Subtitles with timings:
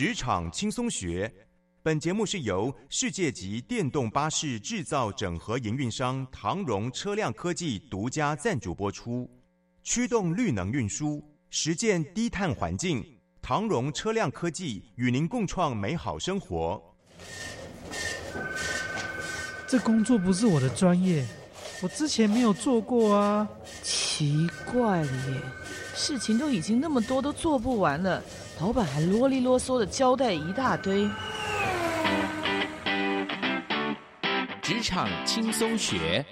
[0.00, 1.30] 职场轻松学，
[1.82, 9.28] 本节目是由世界级电动巴士制造整合营运商唐荣车辆科技独家赞助播出。
[9.82, 13.04] 驱动绿能运输，实践低碳环境，
[13.42, 16.82] 唐荣车辆科技与您共创美好生活。
[19.68, 21.26] 这工作不是我的专业，
[21.82, 23.46] 我之前没有做过啊。
[23.82, 25.42] 奇怪了耶，
[25.94, 28.24] 事情都已经那么多，都做不完了。
[28.60, 31.08] 老板还啰里啰嗦的交代一大堆。
[34.60, 36.22] 职场轻松学，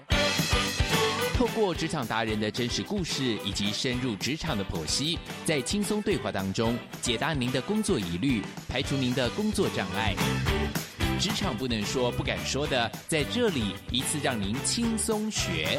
[1.35, 10.15] 透过职场达人的真实故事以及深入职场的剖析，在轻松对话当中解答您的工作疑虑，排除您的工作障碍。
[11.19, 15.79] 职场不能说、不敢说的，在这里一次让您轻松学。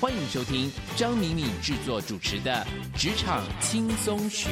[0.00, 2.66] 欢迎收听张敏敏制作主持的
[2.98, 4.48] 《职场轻松学》。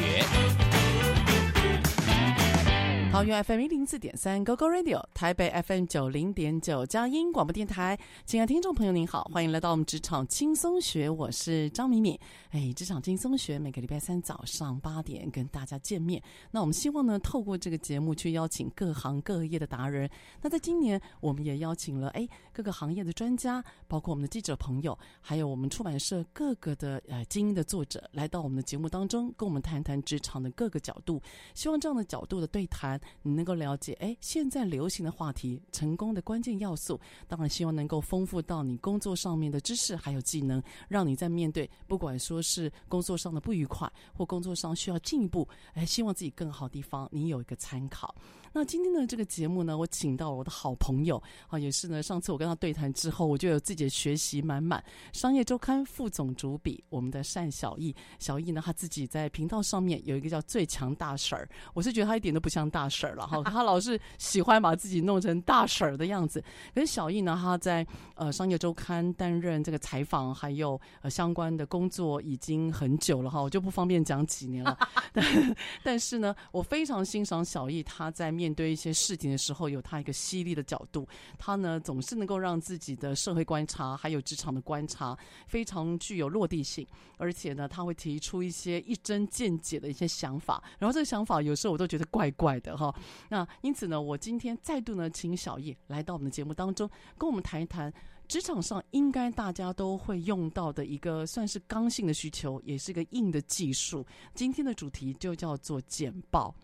[3.10, 12.18] 桃园 FM 一零四点三 GoGo Radio，台北 FM 九零点九佳音广播电台，亲爱的听众朋友您好，欢迎来到我们职场轻松学，我是张敏敏。
[12.50, 16.22] 哎，职场轻松学每个礼拜三早上八点跟大家见面。
[16.50, 20.08] 那我们希望呢，透过这个节目去邀请各行各业的达人。
[20.42, 31.20] 那在今年，我们也邀请了哎各个行业的专家，包括我们的记者朋友，还有我们出版社各个的呃精英的作者，来到我们的节目当中，跟我们谈谈职场的各个角度。
[31.54, 32.97] 希望这样的角度的对谈。
[33.22, 48.14] 你能够了解，哎，现在流行的话题，成功的关键要素，当然希望能够丰富到你工作上面的知识还有技能，让你在面对不管说是工作上的不愉快，或工作上需要进一步，哎，希望自己更好的地方，你有一个参考。
[48.58, 54.82] 那今天的这个节目呢，我请到了我的好朋友啊，也是呢，上次我跟他对谈之后，我就有自己的学习满满。
[55.12, 66.42] 商业周刊副总主笔，我们的单小艺，小艺呢，他自己在频道上面有一个叫最强大婶儿，我是觉得他一点都不像大婶儿了哈， 他老是喜欢把自己弄成大婶儿的样子。
[66.74, 67.86] 可是小艺呢，他在
[68.16, 74.76] 呃商业周刊担任这个采访还有呃相关的工作已经很久了哈，我就不方便讲几年了。
[75.14, 78.32] 但但是呢，我非常欣赏小艺他在。
[78.38, 81.06] 面面对一些事情的时候，有他一个犀利的角度。
[81.38, 85.14] 他呢，总是能够让自己的社会观察还有职场的观察
[85.46, 86.86] 非常具有落地性，
[87.18, 90.64] 而且呢，他会提出一些一针见解的一些想法。
[90.78, 92.94] 然后这个想法有时候我都觉得怪怪的哈。
[93.28, 96.88] 那因此呢，我今天再度呢，请小艺来到我们的节目当中，
[97.18, 97.92] 跟我们谈一谈
[98.28, 104.06] 职场上应该大家都会用到的一个算是刚性的需求，也是一个硬的技术。
[104.34, 106.54] 今天的主题就叫做简报。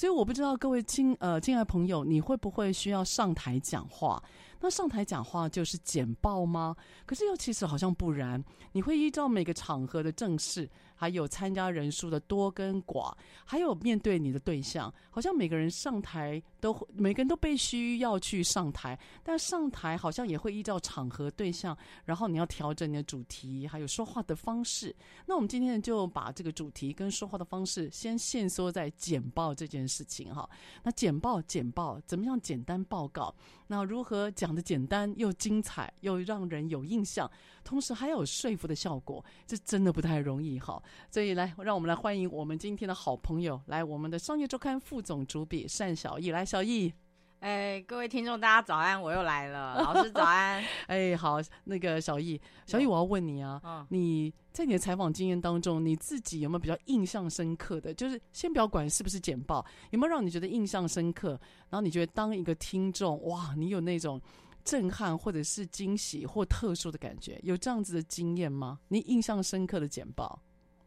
[0.00, 4.18] 所以我不知道各位亲呃亲爱朋友，你会不会需要上台讲话？
[4.58, 6.74] 那上台讲话就是简报吗？
[7.04, 10.70] 可是又其实好像不然，你会依照每个场合的正式。
[10.94, 13.10] 还有参加人数的多跟寡，
[13.46, 24.94] 还有面对你的对象，好像每个人上台都每个人都必须要去上台，但上台好像也会依照场合对象，然后你要调整你的主题，还有说话的方式。
[25.26, 30.48] 那我们今天就把这个主题跟说话的方式先限缩在简报这件事情哈。
[30.82, 33.34] 那简报简报怎么样简单报告？
[33.66, 37.30] 那如何讲的简单又精彩又让人有印象，
[37.62, 39.24] 同时还有说服的效果？
[39.46, 40.82] 这真的不太容易哈。
[41.08, 46.92] 所以来，让我们来欢迎我们今天的好朋友，来我们的商业周刊副总主笔单小艺，来小易，
[47.38, 57.94] 哎，各位听众大家早安，我又来了， 老师早安，哎，好，那个小易，小易，我要问你啊，嗯、你在你的采访经验当中，你自己有没有比较印象深刻的？
[57.94, 61.40] 就是先不要管是不是简报，有没有让你觉得印象深刻？
[61.68, 64.20] 然后你觉得当一个听众，哇，你有那种
[64.64, 68.80] 震撼或者是惊喜或特殊的感觉，有这样子的经验吗？
[68.88, 70.42] 你印象深刻的简报？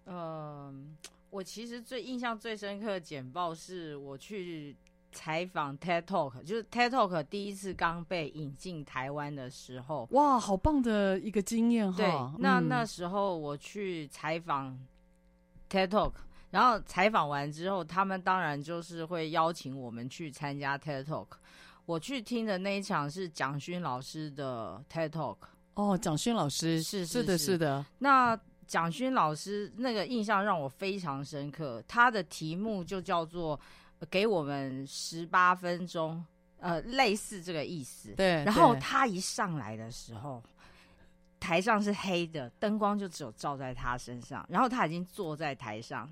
[0.07, 0.75] 嗯、呃，
[1.29, 4.75] 我其实最印象最深刻的简报是我去
[5.13, 11.97] 采访 TED Talk，就是 TED Talk 第一次刚被引进台湾的时候，哇，好棒的一个经验哈！
[11.97, 12.07] 对，
[12.39, 14.77] 那、嗯、那时候我去采访
[15.69, 16.13] TED Talk，
[16.49, 21.27] 然后采访完之后，他们当然就是会邀请我们去参加 TED Talk。
[21.85, 25.37] 我去听的那一场是蒋勋老师的 TED Talk。
[25.75, 27.85] 哦，蒋勋老师是是的，是的。
[27.99, 33.59] 那蒋勋老师那个印象让我非常深刻，他的题目就叫做
[34.05, 36.23] “给我们十八分钟”，
[36.59, 38.11] 呃，类似这个意思。
[38.15, 38.43] 对。
[38.43, 40.41] 然后他一上来的时候，
[41.39, 46.11] 台上是黑的，灯光就只有照在他身上，然后他已经坐在台上，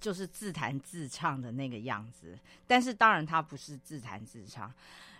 [0.00, 2.38] 就是自弹自唱的那个样子。
[2.66, 4.72] 但是当然他不是自弹自唱。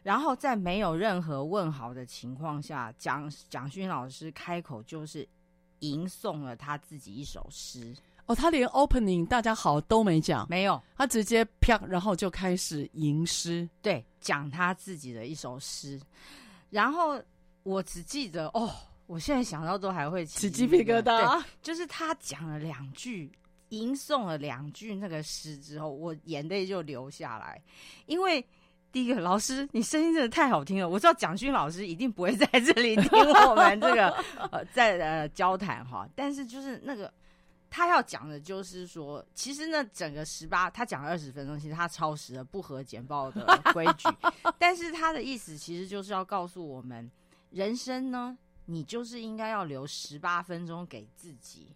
[0.03, 5.27] 然后在没有任何问好的情况下，蒋蒋勋老师开口就是
[5.79, 7.97] 吟诵了他自己一首诗。
[8.27, 16.01] 哦，他连 opening 大家好都没讲，没有，他直接啪，然后就开始吟诗，对，讲他自己的一首诗。
[16.71, 17.21] 然后
[17.63, 18.71] 我只记得哦，
[19.07, 21.43] 我现在想到都还会起鸡皮疙瘩。
[21.63, 23.31] 就是他讲了两句，
[23.69, 27.63] 吟诵了两句那个诗之后，我眼泪就流下来，
[28.07, 28.45] 因为。
[28.95, 30.89] 第一个老师，你声音真的太好听了。
[30.89, 33.11] 我知道蒋勋老师一定不会在这里听
[33.49, 34.09] 我们这个
[34.53, 37.13] 呃在呃交谈哈，但是就是那个
[37.77, 44.09] 他要讲的就是说，其实呢整个十八他讲了二十分钟，其实他超时了，不合简报的规矩。
[44.61, 47.11] 但是他的意思其实就是要告诉我们，
[47.51, 51.75] 人生呢，你就是应该要留十八分钟给自己。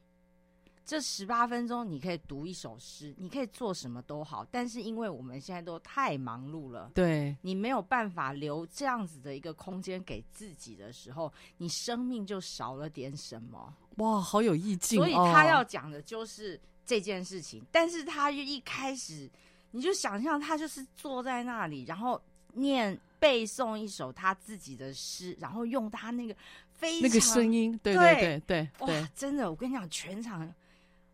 [0.85, 4.47] 这十八分钟，你可以读一首诗，你可以做什么都好。
[4.53, 13.75] 但是因为我们现在都太忙碌了，对，你没有办法留这样子的一个空间给自己的时候，你生命就少了点什么。
[13.99, 14.99] 哇，好有意境！
[14.99, 17.61] 所以他要讲的就是这件事情。
[17.61, 19.31] 哦、但是他一开始，
[19.71, 22.21] 你就想象他就是坐在那里，然后
[22.55, 26.35] 念背诵一首他自己的诗，然后用他那个
[26.73, 30.53] 非常那个声音，对对对对，哇，真的，我跟你讲，全场。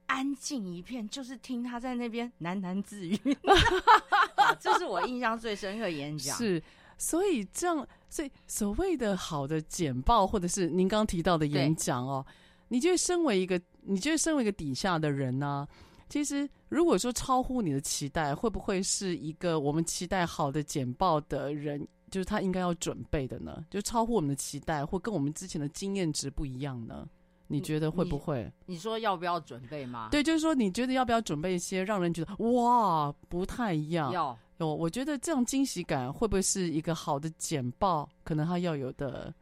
[0.06, 3.18] 安静一片，就是听他在那边喃喃自语，
[4.60, 6.36] 这是我印象最深刻的演讲。
[6.36, 6.62] 是，
[6.98, 12.32] 所以这样，所以所谓的好的简报，或者是您刚刚提到的演讲哦，对
[12.68, 15.68] 你觉得身为一个，你觉得身为一个底下的人呢、啊？
[16.08, 23.64] 其实如果说超乎你的期待，会不会是一个我们期待好的简报的人，就是他应该要准备的呢？
[23.70, 27.08] 就超乎我们的期待，或跟我们之前的经验值不一样呢？
[27.46, 28.50] 你觉得会不会？
[28.66, 30.08] 你，你说要不要准备吗？
[30.10, 34.12] 对，就是说，你觉得要不要准备一些让人觉得哇不太一样？
[34.12, 38.08] 要有，我觉得这样惊喜感会不会是一个好的简报？
[38.22, 39.32] 可能他要有的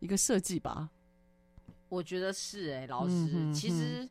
[0.00, 0.90] 一个设计吧？
[1.88, 4.08] 我觉得是哎、欸，老师，其实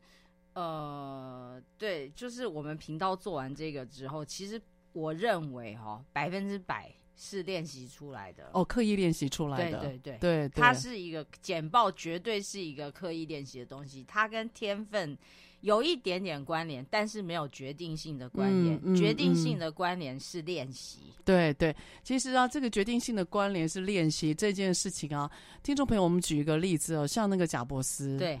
[0.54, 4.60] 呃，对，就是我们频道做完这个之后，其实
[4.92, 6.94] 我认为哈，百分之百。
[7.20, 14.04] 是练习出来的哦，刻意练习出来的，对对对，对，它是一个简报，绝对是一个刻意练习的东西。
[14.06, 15.18] 它跟天分
[15.60, 18.76] 有一点点关联，但是没有决定性的关联。
[18.76, 21.00] 嗯嗯、决定性的关联是练习。
[21.24, 25.30] 对对，其实啊，这个决定性的关联是练习这件事情啊。
[25.62, 28.40] 听众朋友，我们举一个例子哦，像那个贾伯斯，对，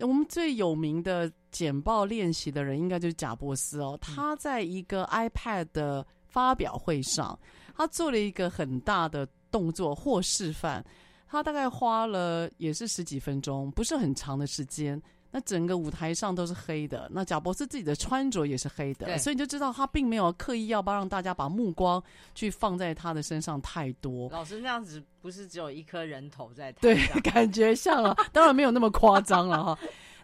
[0.00, 3.98] 我们最有名的简报练习的人，应该就是贾伯斯哦。
[4.00, 7.38] 他在一个 iPad 的发表会上。
[7.76, 10.84] 他做了一个很大的动作或示范，
[11.26, 15.02] 他大概花了也是十几分钟，不是很长的时间。
[15.36, 22.00] 那整个舞台上都是黑的，那贾博士自己的穿着也是黑的，所以你就知道他并没有刻意要帮让大家把目光
[22.36, 24.30] 去放在他的身上太多。
[24.30, 26.78] 老师那样子不是只有一颗人头在台？
[26.82, 29.78] 对，感觉像啊，当然没有那么夸张了哈。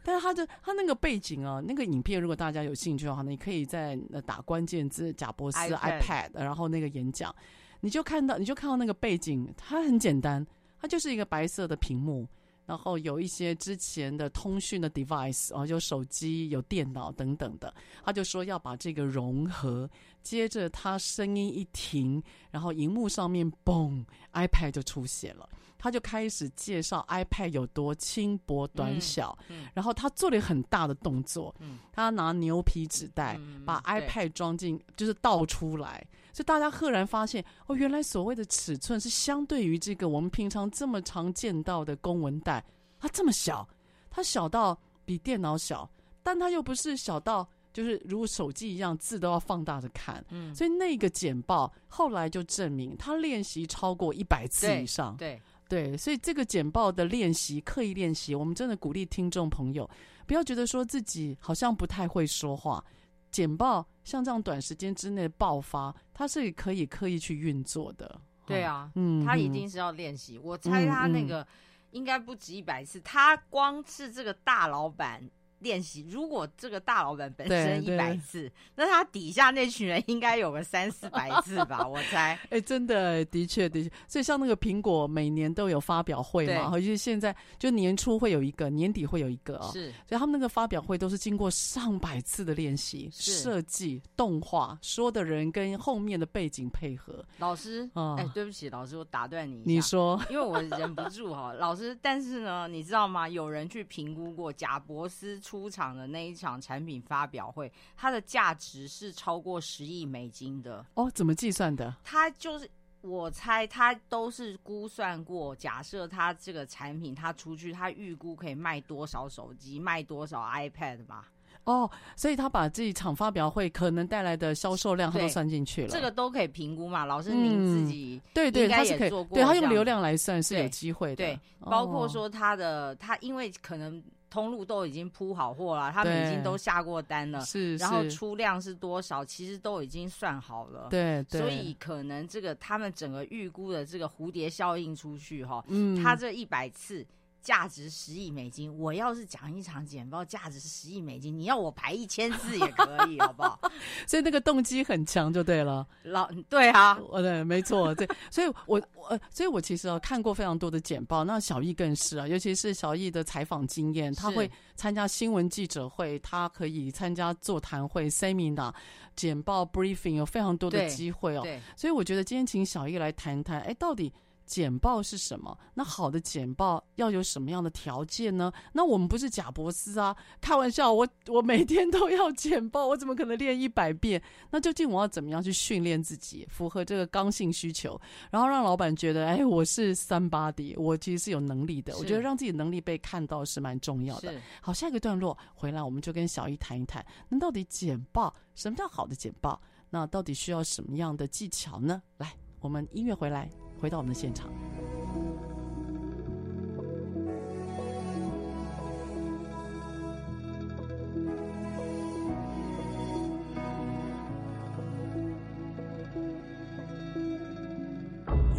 [0.05, 7.35] 但是他的他那个背景啊，那个影片，如果大家有兴趣的话，你可以在打关键字“贾博士 iPad”，, iPad 然后那个演讲，
[7.81, 10.47] 你就看到你就看到那个背景，它很简单，
[10.81, 12.29] 它就是一个白色的屏幕，
[12.67, 17.73] 然后有一些之前的通讯的 device 啊，有手机、有电脑等等的。
[18.05, 19.91] 他就说要把这个融合，
[20.23, 25.49] 接着他声音一停，然后荧幕上面嘣，iPad 就出现了。
[25.83, 42.63] 他就开始介绍 iPad 有多轻薄短小，嗯嗯、然后他做了很大的动作，嗯、他拿牛皮纸袋、嗯、把 iPad 装进，就是倒出来，所以大家赫然发现，哦，原来所谓的尺寸是相对于这个我们平常这么常见到的公文袋，
[42.99, 43.67] 它这么小，
[44.11, 45.91] 它小到比电脑小，
[46.23, 55.31] 但它又不是小到就是如手机一样字都要放大着看，嗯、所以那个简报后来就证明他练习超过一百次以上，对。
[55.31, 59.89] 对对，所以这个简报的练习，刻意练习，我们真的鼓励听众朋友，
[60.27, 62.85] 不要觉得说自己好像不太会说话。
[63.31, 68.21] 简报像这样短时间之内爆发，它是可以刻意去运作的。
[68.45, 70.37] 对啊，嗯，他一定是要练习。
[70.39, 71.47] 嗯、我猜他那个
[71.93, 75.23] 应该不止一百次，嗯嗯、他光是这个大老板
[75.61, 81.87] 练习，如果这个大老板本身一百次，那他底下那群人应该有个三四百次吧？
[81.89, 82.35] 我猜。
[82.45, 83.91] 哎、欸，真的，的确，的确。
[84.09, 89.71] 所以像那个苹果每年都有发表会嘛，而且现在就年初会有一个，年底会有一个啊、哦。
[89.73, 89.91] 是。
[90.09, 97.25] 所以他们那个发表会都是经过上百次的练习、设计、动画，说的人跟后面的背景配合。
[97.39, 99.63] 老师，哎、嗯欸，对不起，老师，我打断你一下。
[99.67, 101.97] 你说， 因为我忍不住哈，老师。
[102.01, 103.29] 但是呢，你知道吗？
[103.29, 105.39] 有人去评估过贾伯斯。
[105.51, 111.11] 出场的那一场产品发表会，它的价值是超过十亿美金的哦。
[111.13, 111.93] 怎么计算的？
[112.05, 115.57] 他就是我猜，他都是估算过。
[115.57, 121.25] 假设他这个产品他出去，他预估可以卖多少手机，卖多少 iPad 嘛？
[121.65, 125.89] 哦，所以他把这一场发表会可能带来的销售量，他都算进去了。
[125.89, 127.05] 这个都可以评估嘛？
[127.05, 131.17] 老师，您自己对对，他是可以，对他用流量来算是有机会的。
[131.17, 134.01] 对，包括说他的他，因为可能。
[134.31, 147.05] 通路都已经铺好货了，他们已经都下过单了，是，然后出量是多少，其实都已经算好了，对，所以可能这个他们整个预估的这个蝴蝶效应出去哈，嗯，他这一百次。
[147.43, 153.59] 价值十亿美金，我要是讲一场简报价值是十亿美金，你要我排一千字也可以，好不好？
[154.07, 155.87] 所以那个动机很强就对了。
[156.05, 158.09] 老对啊，我对，没错，对。
[158.31, 168.75] 所以我我所以我其实啊看过非常多的简报，那小易更是啊，尤其是小易的采访经验，他会参加新闻记者会，他可以参加座谈会、seminar、
[169.17, 171.41] 简报 briefing，有非常多的机会哦。
[171.43, 174.13] 对，所以我觉得今天请小易来谈谈，哎，到底。
[174.51, 175.57] 简报是什么？
[175.75, 178.53] 那好的简报要有什么样的条件呢？
[178.73, 184.21] 那我们不是贾博士啊，开玩笑，我我每天都要简报，我怎么可能练一百遍？
[184.51, 187.99] 那究竟我要怎么样去训练自己，符合这个刚性需求，
[188.33, 191.97] 然后让老板觉得，哎，我是 somebody，我其实是有能力的。
[191.97, 194.35] 我觉得让自己能力被看到是蛮重要的。
[194.61, 199.63] 好，下一个段落回来，我们就跟小易谈一谈，那到底简报什么叫好的简报？
[199.91, 202.03] 那到底需要什么样的技巧呢？
[202.19, 203.49] 来，我们音乐回来。
[203.80, 204.50] 回到我们的现场。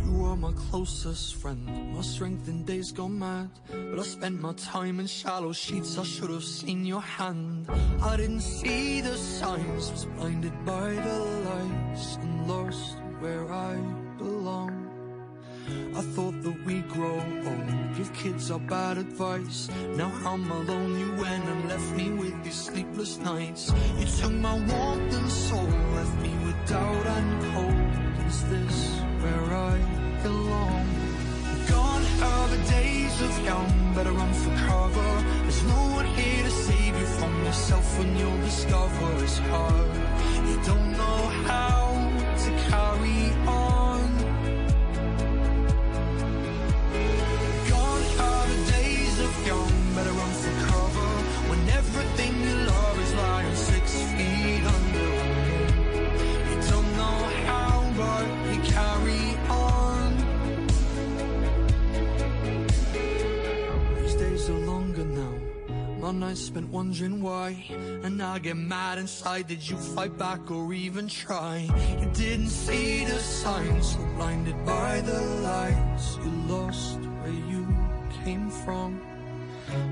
[0.05, 3.51] You are my closest friend, my strength in days gone mad.
[3.69, 7.67] But I spent my time in shallow sheets, I should have seen your hand.
[8.03, 11.19] I didn't see the signs, was blinded by the
[11.49, 14.00] lights and lost where I belong.
[15.94, 19.70] I thought that we'd grow old, give kids our bad advice.
[19.96, 23.74] Now I'm alone, you went and left me with these sleepless nights.
[24.00, 28.26] You took my warmth and soul, left me with doubt and cold.
[28.28, 29.78] Is this where I
[30.24, 30.88] belong?
[31.68, 35.12] Gone are the days of young, better run for cover.
[35.44, 39.92] There's no one here to save you from yourself when you'll discover it's hard.
[40.48, 41.20] You don't know
[41.50, 41.82] how
[42.44, 43.71] to carry on.
[66.32, 67.62] Nights spent wondering why,
[68.04, 69.48] and I get mad inside.
[69.48, 71.68] Did you fight back or even try?
[72.00, 76.16] You didn't see the signs, so blinded by the lights.
[76.24, 77.68] You lost where you
[78.24, 79.02] came from.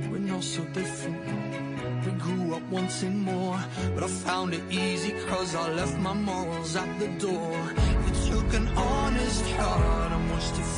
[0.10, 1.20] We're not so different.
[2.06, 3.60] We grew up wanting more,
[3.94, 7.60] but I found it easy cause I left my morals at the door.
[8.06, 10.70] You took an honest heart and watched it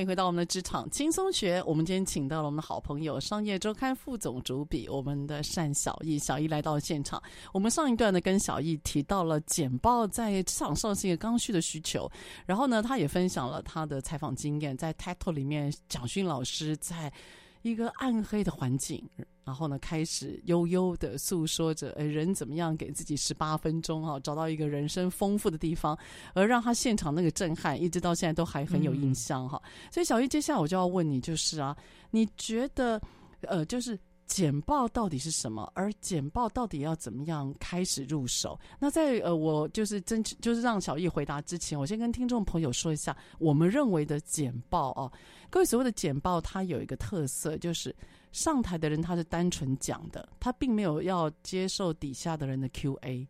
[0.00, 1.62] 欢迎回到我们的职场轻松学。
[1.66, 6.18] 我们今天请到了我们的好朋友，商业周刊副总主笔，我们的单小易。
[6.18, 7.22] 小易来到现场。
[7.52, 12.10] 我们上一段呢，跟小易提到了简报在职场上是一个刚需的需求。
[12.46, 17.12] 然后呢，他也分享了他的采访经验，在 title 里面，蒋勋老师在
[17.62, 19.02] 一个暗黑的环境，
[19.44, 25.98] 然后呢，开始悠悠的诉说着，哎，人怎么样给自己十八分钟哈、啊，找到一个人生丰富的地方，
[26.34, 29.70] 而让他现场那个震撼，一直到现在都还很有印象哈、嗯。
[29.92, 31.76] 所以小玉，接下来我就要问你，就是啊，
[32.10, 33.00] 你觉得，
[33.42, 33.98] 呃，就是。
[34.30, 35.68] 简报到底是什么？
[35.74, 38.56] 而简报到底要怎么样开始入手？
[38.78, 45.10] 那在呃，我就是争取就是让小易回答之前，我先跟听众朋友说一下，我们认为的简报哦，
[45.50, 47.94] 各位所谓的简报，它有一个特色，就是
[48.30, 53.26] 上台的人他是单纯讲的，他并没有要接受底下的人的 Q&A。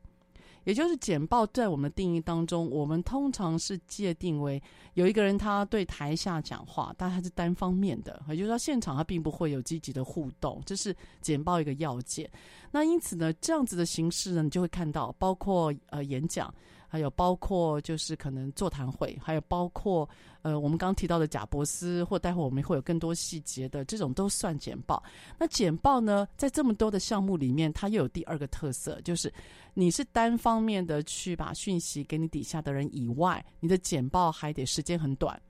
[0.65, 4.63] 也就是简报在我们的定义当中，我们通常是界定为
[4.95, 12.31] 有一个人他对台下讲话，但他是单方面的，也就是说现场他并不会有积极的互动，这是简报一个要件。
[12.71, 16.53] 那因此呢，这样子的形式呢，你就会看到，包括呃演讲。
[16.91, 20.09] 还有包括就是可能座谈会，还有包括
[20.43, 25.01] 呃我们刚提到的贾伯斯，或待会我们会有更多细节的这种都算简报。
[25.39, 29.33] 那简报呢，在这么多的项目里面，它又有第二个特色，就是
[29.73, 35.41] 你是单方面的去把讯息给你底下的人以外，你的简报还得时间很短。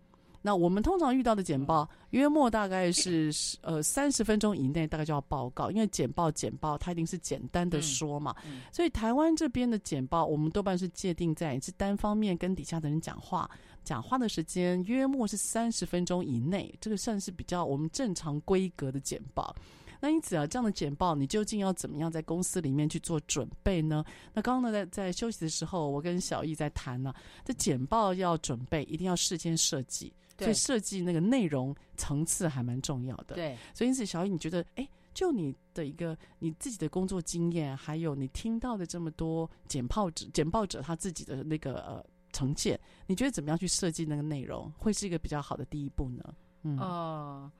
[0.42, 3.30] 那我们通常遇到的简报，约莫大概是
[3.61, 13.50] 呃三十分钟以内，大概就要报告，因为简报简报它一定是简单的说嘛，嗯嗯、所以台湾这边的简报，我们多半是界定在是单方面跟底下的人讲话，
[13.85, 19.54] 讲话的时间约莫是三十分钟以内，这个算是比较我们正常规格的简报。
[20.02, 24.02] 那因此啊，这样的简报你究竟要怎么样在公司里面去做准备呢？
[24.32, 30.11] 那刚刚呢，在在休息的时候，我跟小易在谈呢、啊，这简报要准备，一定要事先设计。
[30.44, 33.35] 所以设计那个内容层次还蛮重要的。
[33.35, 46.35] 对，所以因此，小雨，你觉得，哎，就你的一个你自己的工作经验，还有你听到的这么多简报者、简报者他自己的那个呃呈现，你觉得怎么样去设计那个内容，会是一个比较好的第一步呢？
[46.62, 47.52] 嗯，呃，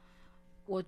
[0.66, 0.82] 我。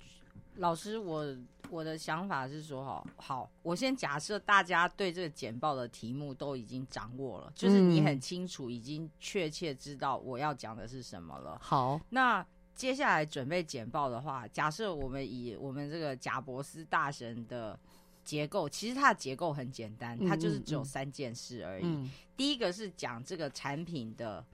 [0.57, 1.37] 老师，我
[1.71, 11.59] 我的想法是说，哈，好，我先假设大家对这个简报的题目都已经掌握了，就是你很清楚，已经确切知道我要讲的是什么了。
[11.63, 17.79] 好，那接下来准备简报的话，假设我们以我们这个贾伯斯大神的
[18.23, 21.85] 结构，其实它的结构很简单，它就是只有三件事而已。
[21.85, 24.45] 嗯嗯、第一个是讲这个产品的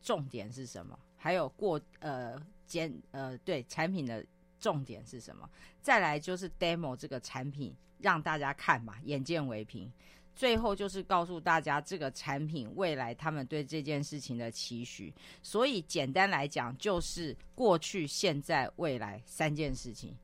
[0.00, 4.24] 重点是什么，还有过呃简呃对产品的。
[4.58, 5.48] 重点是什么？
[5.80, 9.90] 再来就是 demo 这个产品，让大家看嘛，眼见为凭。
[10.34, 15.12] 最后就是告诉大家这个产品未来他们对这件事情的期许。
[15.42, 20.16] 所以简单来讲，就是过去、现在、未来三件事情。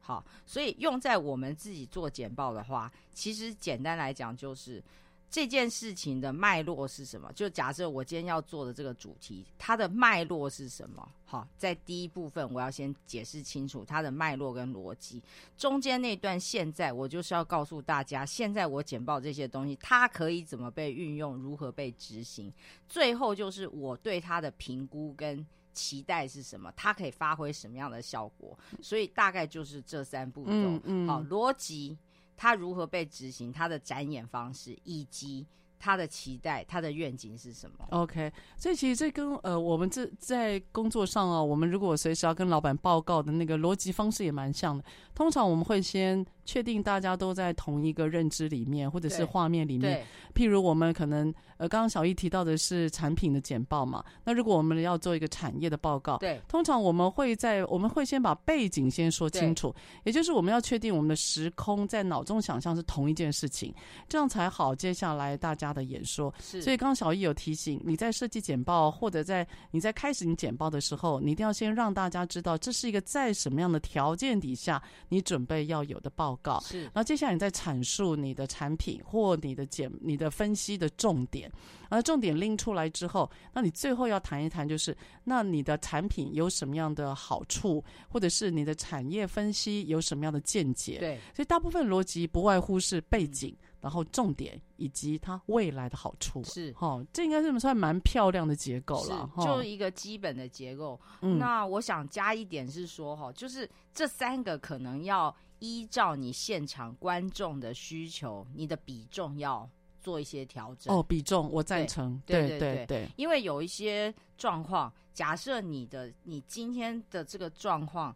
[0.00, 4.82] 好，所以用在我们自己做简报的话，其实简单来讲就是。
[5.30, 7.32] 这件事情的脉络是什么？
[7.32, 11.08] 就假设我今天要做的这个主题，它的脉络是什么？
[11.24, 15.20] 好，在第一部分我要先解释清楚它的脉络跟逻辑。
[15.58, 22.52] 中间那段现在我就是要告诉大家，现在我简报这些东西，它可以怎么被运用，如何被执行。
[22.88, 28.56] 最后就是我对它的评估跟期待是什么，它可以发挥什么样的效果。
[28.80, 30.52] 所以大概就是这三步骤。
[30.52, 31.08] 嗯嗯。
[31.08, 31.98] 好，逻辑。
[32.36, 33.52] 它如何被执行？
[33.52, 35.46] 他的展演方式以及
[35.78, 44.84] 他的期待、他的愿景是什么？OK，所以其实这跟呃，我们这在工作上啊，我们如果随时要跟老板报告的那个逻辑方式也蛮像的。
[45.14, 46.24] 通常我们会先。
[46.46, 50.06] 确定大家都在同一个认知里面，或者是画面里面。
[50.34, 51.32] 譬如我们可能
[51.64, 54.04] 呃，刚刚小易提到的是产品的简报嘛。
[54.22, 59.74] 那如果我们要做一个产业的报告，对，通常我们会在我们会先把背景先说清楚，
[60.04, 63.74] 也就是我们要确定我们的时空在脑中想象是同一件事情，
[64.08, 64.74] 这样才好。
[64.74, 66.60] 接下来大家的演说，是。
[66.60, 76.44] 所以刚刚小易有提醒，你在设计简报或者在你在开始你简报的时候，你一定要先让大家知道这是一个在什么样的条件底下你准备要有的报告。
[76.44, 81.50] 告是，然后接下来你再阐述你的产品或你的简、你的分析的重点，
[81.88, 90.98] 而重点拎出来之后，那你最后要谈一谈，就是那你的产品有什么样的好处，或者是你的产业分析有什么样的见解？
[90.98, 96.42] 对，所以大部分逻辑不外乎是背景，嗯、然后重点以及它未来的好处。
[96.44, 101.00] 是，哈、哦，这应该是算蛮漂亮的结构了，就一个基本的结构。
[101.22, 105.34] 嗯、那我想加一点是说，哈，就是这三个可能要。
[105.60, 109.66] 依照你现场观众的需求，你的比重要
[110.04, 110.94] 做一些调整。
[110.94, 112.22] 哦，比重我赞成。
[112.24, 118.14] 对对对因为有一些状况，假设你的你今天的这个状况。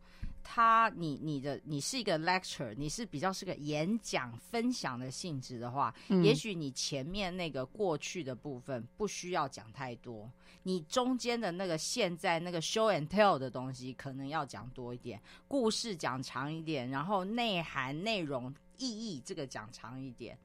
[0.51, 10.31] 他你你的你是一个 lecture，你是比较是个演讲分享的性质的话，嗯也许你前面那个过去的部分不需要讲太多，
[10.62, 20.38] 你中间的那个现在那个 show and tell 的东西可能要讲多一点，故事讲长一点，然后内涵、内容、意义这个讲长一点。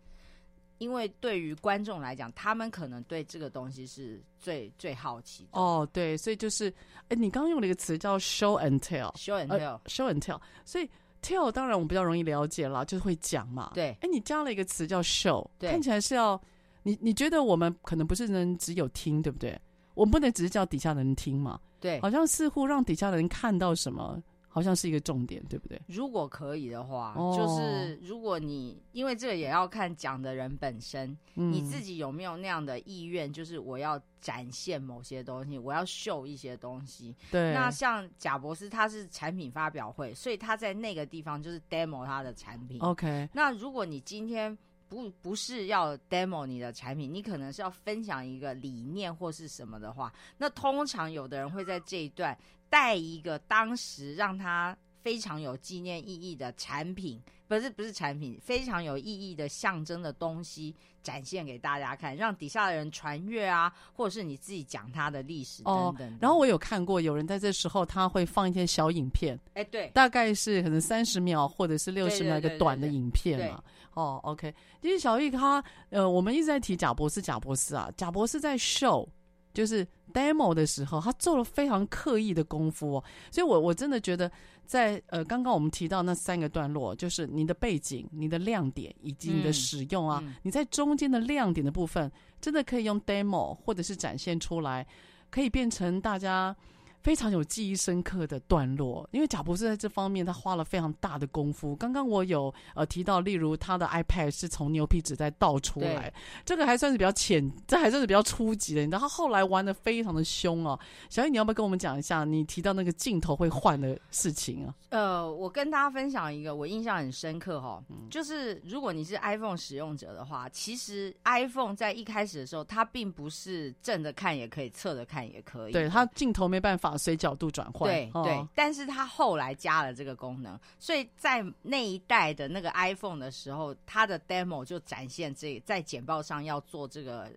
[0.84, 5.58] 因为对于观众来讲，他们可能对这个东西是最最好奇的。
[5.58, 6.68] 哦，对，所以就是，
[7.08, 9.16] 哎，你刚刚用了一个词叫 show and tell。
[9.16, 10.90] show and tell，、呃、show and tell，所以
[11.22, 13.72] tell 当然我们比较容易了解了，就是会讲嘛。
[13.74, 16.40] 对，哎，你加了一个词叫 show，看起来是要
[16.84, 19.58] 你你觉得我们可能不是能只有听，对不对？
[19.94, 21.58] 我们不能只是叫底下的人听嘛。
[21.80, 24.22] 对，好像似乎让底下的人看到什么。
[24.54, 25.82] 好像是一个重点，对不对？
[25.88, 37.16] 如果可以的话，哦、就是如果你因为这个也要看讲的人本身，嗯、你自己有没有那样的意愿，就是我要展现某些东西，我要秀一些东西。
[37.32, 37.52] 对。
[37.52, 42.80] 那像贾博士，他是产品发表会，所以他在那个地方就是 demo 他的产品。
[42.82, 43.28] OK。
[43.34, 44.56] 那如果你今天
[44.88, 52.38] 不不是要 demo 你的产品，你可能是要分享一个理念或是什么的话，那通常有的人会在这一段。
[52.74, 66.10] 带一个当时让他非常有纪念意义的产品，不是不是产品，非常有意义的象征的东西展现给大家看，让底下的人传阅啊，或者是你自己讲他的历史等等，等。
[66.10, 73.46] 哦，然后我有看过有人在这时候他会放一些小影片，哎，对，大概是可能三十秒或者是六十秒一个短的影片嘛。
[73.46, 79.08] 对对对对哦，OK，其实小玉他呃，我们一直在提贾博士，贾博士啊，贾博士在 show。
[79.54, 84.30] 就是 demo 的时候，他做了非常刻意的功夫哦，所以我我真的觉得
[84.66, 94.86] 在，在呃刚刚我们提到那三个段落，就是你的背景、你的亮点以及你的使用啊，你在中间的亮点的部分，真的可以用 demo 或者是展现出来，
[95.30, 96.56] 可以变成大家。
[97.04, 101.76] 非常有记忆深刻的段落，因为贾博士在这方面他花了非常大的功夫。
[101.76, 106.12] 刚刚我有呃提到，例如他的 iPad 是从牛皮纸袋倒出来，
[106.46, 108.80] 这个还算是比较浅，这还算是比较初级的。
[108.82, 110.80] 你知道他后来玩的非常的凶哦。
[111.10, 114.74] 小雨，你要不要跟我们讲一下你提到那个镜头会换的事情啊？
[114.90, 126.93] 呃，我跟大家分享一个我印象很深刻哈、哦，嗯、就是如果你是 iPhone 使用者的话，其实 iPhone 在一开始的时候，它并不是正着看也可以，侧着看也可以，对，它镜头没办法。
[126.98, 137.32] 随角度转换，对、哦、对，但是它后来加了这个功能，所以在那一代的那个 iPhone 的时候，它的 demo 就展现这在简报上要做这个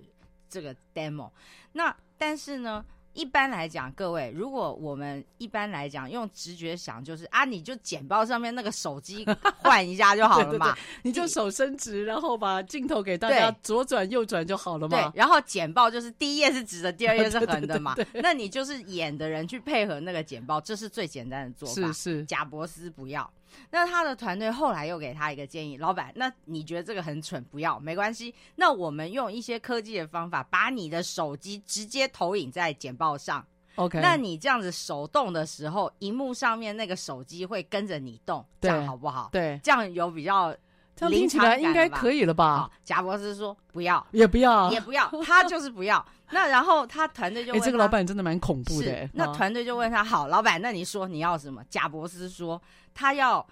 [0.48, 1.30] 这个 demo。
[1.72, 2.84] 那但是呢？
[3.16, 9.26] 一般来讲，各位，如果我们一般来讲用直觉想，就是啊，你就简报上面那个手机
[9.58, 15.10] 换一下就好了嘛，对对对，你就手伸直，然后把镜头给大家左转右转就好了嘛。
[15.10, 17.96] 对，然后简报就是第一页是直的，第二页是 横的嘛。
[18.14, 21.92] 那你就是演的人去配合那个简报，这是最简单的做法。
[21.92, 23.28] 是是，贾伯斯不要。
[23.70, 28.34] 那他的团队后来又给他一个建议，老板，那你觉得这个很蠢，不要，没关系。
[28.56, 33.46] 那我们用一些科技的方法，把你的手机直接投影在简报上。
[33.74, 39.28] OK，那你这样子手动的时候，荧幕上面那个手机会跟着你动，这样好不好？
[39.30, 40.50] 对，这样有比较，
[40.96, 42.70] 这样听起来应该可以了吧？
[42.82, 46.02] 贾博士说不要，也不要，也不要，他就是不要。
[46.32, 49.06] 那然后他团队就这个老板真的蛮恐怖的。
[49.12, 51.62] 那团队就问他，好，老板，那你说你要什么？
[51.68, 52.60] 贾博士说
[52.94, 53.46] 他要。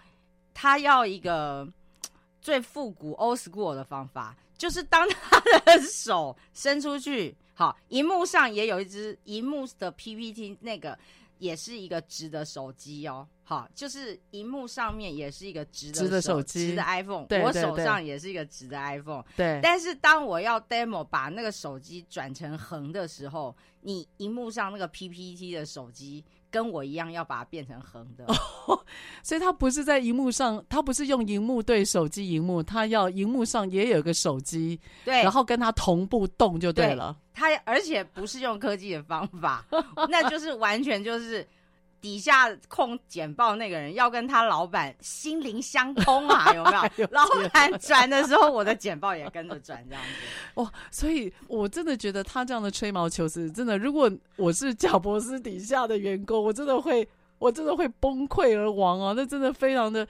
[0.57, 1.69] 他要一个
[2.41, 10.99] 最复古 old school 的方法，就是当他的手伸出去，好，荧幕上也有一只荧幕的 PPT，那个
[11.39, 19.61] 也是一个直的手机哦，好，就是荧幕上面也是一个直的手，直的手机，直的 iPhone，对对对，我手上也是一个直的 iPhone，对。
[19.63, 26.25] 但是当我要 demo 把那个手机转成横的时候，你荧幕上那个 PPT 的手机。
[26.55, 28.25] 跟我一样要把它变成横的，
[28.69, 28.79] 哦，
[29.25, 37.17] 所以他不是在荧幕上，他不是用荧幕对手机荧幕，他要荧幕上也有个手机，对，然后跟他同步动就对了。
[37.35, 39.67] 对，他而且不是用科技的方法，
[40.09, 41.45] 那就是完全就是。
[42.05, 47.09] 底下控简报那个人要跟他老板心灵相通啊， 有没有？
[47.13, 50.11] 老板转的时候，我的简报也跟着转，这样子。
[50.61, 59.15] 哇，所以我真的觉得他这样的吹毛求疵，真的，如果我是贾博士底下的员工，我真的会，我真的会崩溃而亡啊！
[59.17, 60.07] 那真的非常的，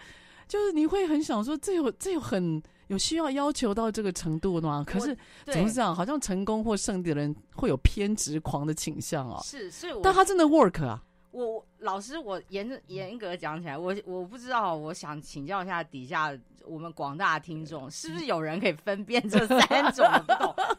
[0.48, 4.84] 就是你会很想说，这有这有很有需要要求到这个程度吗？
[4.84, 5.94] 可是怎么是这样？
[5.94, 9.40] 好像成功或胜利的人会有偏执狂的倾向哦。
[9.44, 11.00] 是，所以我，但他真的 work 啊。
[11.30, 16.32] 我老师，我严严格讲起来，我我不知道，我想请教一下底下
[16.64, 20.06] 我们广大的听众，是不是有人可以分辨这三种？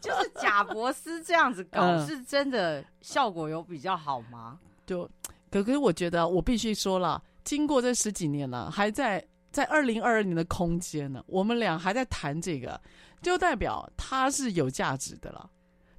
[0.02, 4.60] 就是贾博斯这样子搞，嗯、是真的效果有比较好吗？
[4.88, 5.08] 就
[5.52, 12.82] 可可是我觉得，我必须说了，经过这十几年了，还在在二零二二年的空间呢，我们俩还在谈这个，
[13.22, 15.48] 就代表它是有价值的了。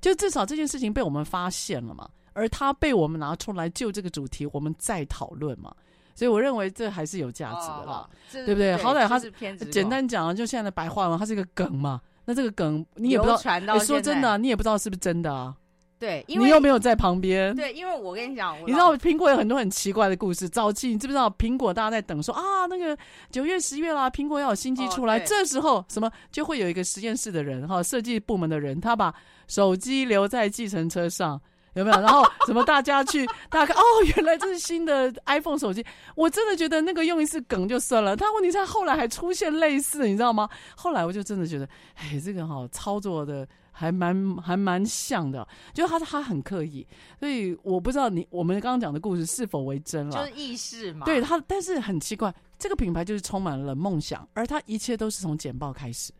[0.00, 5.74] 就至少这件事情被我们发现了嘛，而他被我们拿出来就这个主题，我们再讨论嘛。
[6.14, 8.74] 所以我认为这还是有价值的啦，哦、对不对？
[8.74, 9.30] 对好歹他是
[9.70, 12.00] 简单讲，就现在的白话文，它是一个梗嘛。
[12.24, 15.54] 那这个梗你也不知道，传到、欸、说真的、啊，你也不知道是不是真的啊？
[15.98, 17.54] 对，因为你又没有在旁边。
[17.54, 20.48] 对，因为我跟你讲，你知道苹果有很多很奇怪的故事。
[20.48, 22.96] 早期你知不知道苹果大家在等说啊，那个
[23.30, 29.14] 九月十月啦，苹果要有新机出来，哦、这时候什么就会有一个实验室的人哈，设计部门的人，他把
[29.48, 31.38] 手机留在计程车上。
[31.76, 32.00] 有没有？
[32.00, 32.64] 然后什么？
[32.64, 33.82] 大家去， 大家看哦，
[34.16, 35.84] 原来这是新的 iPhone 手机。
[36.14, 40.48] 我真的觉得那个用一次梗就算了，他问题是后来还出现类似，你知道吗？
[40.74, 46.86] 后来我就真的觉得，哎，这个哈操作的还蛮还蛮像的，就他他很刻意，
[47.20, 51.04] 所以我不知道你我们刚刚讲的故事是否为真了，就是意识嘛。
[51.04, 56.10] 对他，但是很奇怪，这个品牌就是充满了梦想，而他一切都是从简报开始。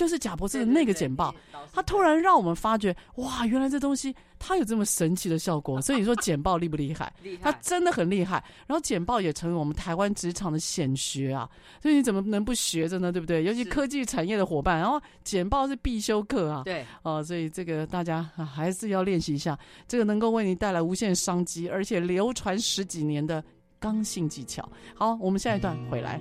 [0.00, 1.34] 就是贾博士的那个简报，
[1.74, 5.78] 他突然让我们发觉，哇，原来这东西它有这么神奇的效果。
[5.82, 7.12] 所以你说简报厉不厉害？
[7.22, 8.42] 厉害，它真的很厉害。
[8.66, 11.46] 然后简报也成为我们台湾职场的显学啊。
[11.82, 13.12] 所以你怎么能不学着呢？
[13.12, 13.44] 对不对？
[13.44, 16.62] 尤其科技产业的伙伴，然后简报是必修课啊。
[16.64, 23.44] 对，哦，所以这个大家还是要练习一下，这个能够为你带来无限商机，而且流传十几年的
[23.78, 24.66] 刚性技巧。
[24.94, 26.18] 好，我们下一段回来。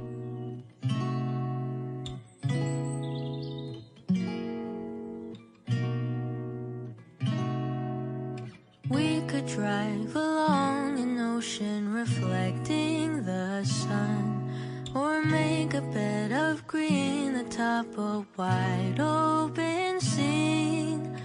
[9.55, 14.47] Drive along an ocean reflecting the sun,
[14.93, 21.17] or make a bed of green atop a wide open scene.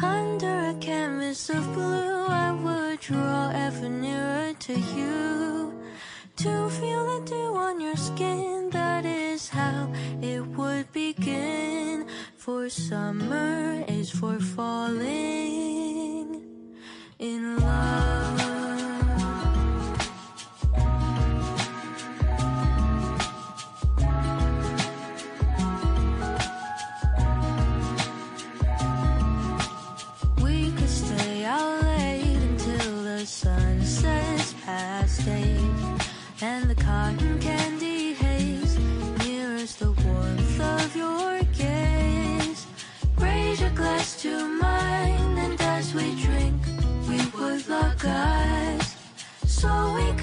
[0.00, 5.74] Under a canvas of blue, I would draw ever nearer to you.
[6.36, 9.92] To feel the dew on your skin, that is how
[10.22, 12.06] it would begin.
[12.36, 16.01] For summer is for falling
[17.22, 18.61] in love.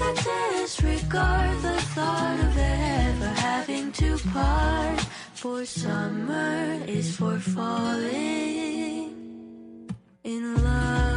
[0.00, 5.00] Could disregard the thought of ever having to part.
[5.34, 9.14] For summer is for falling
[10.24, 11.09] in love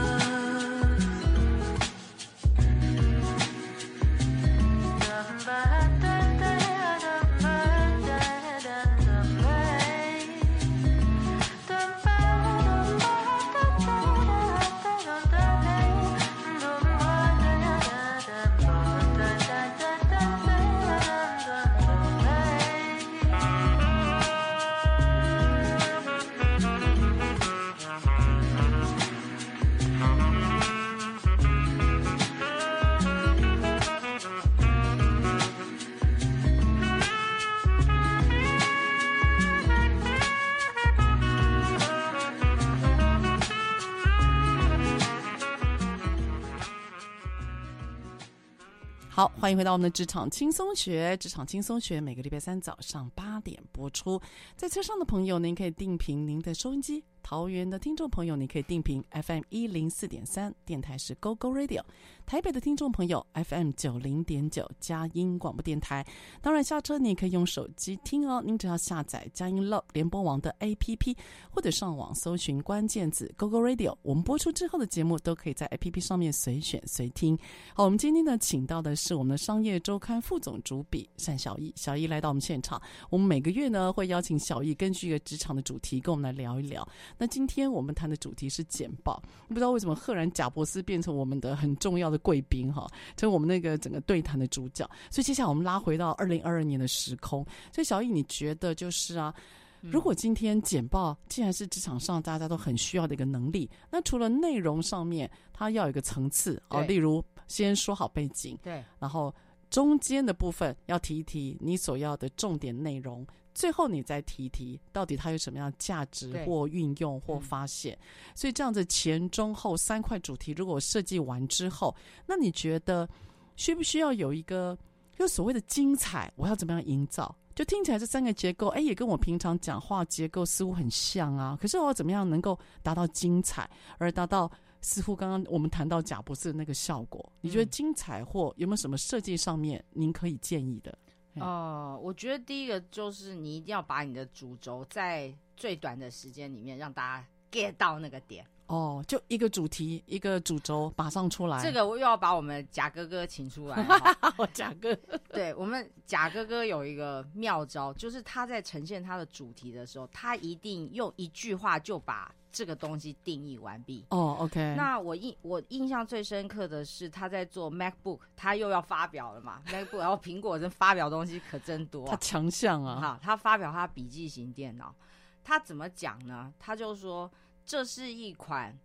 [49.43, 51.17] 欢迎回到我们的职场轻松学。
[51.17, 54.19] 职场轻松学每个礼拜三早上八点播出。
[54.55, 57.03] 在车上的朋友，您可以定频您的收音机。
[57.21, 61.81] 桃园的听众朋友，你可以定频 FM 一零四点三，电台是 Go Go Radio。
[62.25, 66.05] 台北的听众朋友，FM 九零点九佳音广播电台。
[66.41, 68.41] 当然，下车你也可以用手机听哦。
[68.45, 71.15] 您只要下载佳音 Love 联播网的 APP，
[71.49, 73.95] 或者上网搜寻关键字 Go Go Radio。
[74.01, 77.37] 我们播出之后的节目都可以在 APP 上面随选随听。
[77.73, 81.73] 好，我们今天呢，请到的是我们的商业周刊副总主笔单小艺。
[81.77, 86.87] 小艺来到我们现场，我们每个月呢会邀请小易根据一个职场的主题跟我们来聊一聊。
[87.17, 94.87] 那今天我们谈的主题是简报，不知道为什么赫然贾伯斯变成我们的很重要的贵宾哈，成为我们那个整个对谈的主角。
[95.09, 97.43] 所以接下来我们拉回到二零二二年的时空。
[97.71, 99.33] 所以小易，你觉得就是啊，
[99.81, 109.33] 如果今天简报既然是职场上大家都很需要的一个能力，那除了内容上面，它要有一个层次啊，例如先说好背景，对，然后
[109.73, 113.25] 中间的部分要提一提你所要的重点内容。
[113.55, 117.97] 最后你再提一提，到底它有什么样的价值或运用或发现？
[118.35, 121.95] 所以这样子前中后三块主题，如果设计完之后，
[122.27, 123.09] 那你觉得
[123.55, 124.77] 需不需要有一个
[125.17, 127.35] 就所谓的精彩，我要怎么样营造？
[127.55, 131.57] 就听起来这三个结构，哎，也跟我平常讲话结构似乎很像啊。
[131.59, 134.51] 可是我要怎么样能够达到精彩，而达到
[134.83, 137.31] 似乎刚刚我们谈到贾博士的那个效果？
[137.41, 140.91] 你觉得精彩或有没有什么设计上面您可以建议的？
[141.37, 148.45] 哦、呃，我觉得第一个就是你一定要把你的主轴在最短的时间里面让大家 get 到那个点。
[148.67, 151.61] 哦，就一个主题，一个主轴，马上出来。
[151.61, 153.85] 这个我又要把我们贾哥哥请出来。
[154.37, 154.95] 我贾哥，
[155.31, 164.05] 对我们贾哥哥有一个妙招，就是他在呈现他的主题的时候，他一定用一句话就把这个东西定义完毕。
[164.11, 164.75] 哦，OK。
[164.77, 169.61] 那我印我印象最深刻的是他在做 MacBook，他又要发表了嘛？
[169.67, 173.01] MacBook，然后苹果真发表东西可真多，他强项啊。
[173.01, 174.95] 哈，他发表他笔记型电脑，
[175.43, 176.53] 他怎么讲呢？
[176.57, 177.29] 他就说。
[177.65, 178.77] 这是一款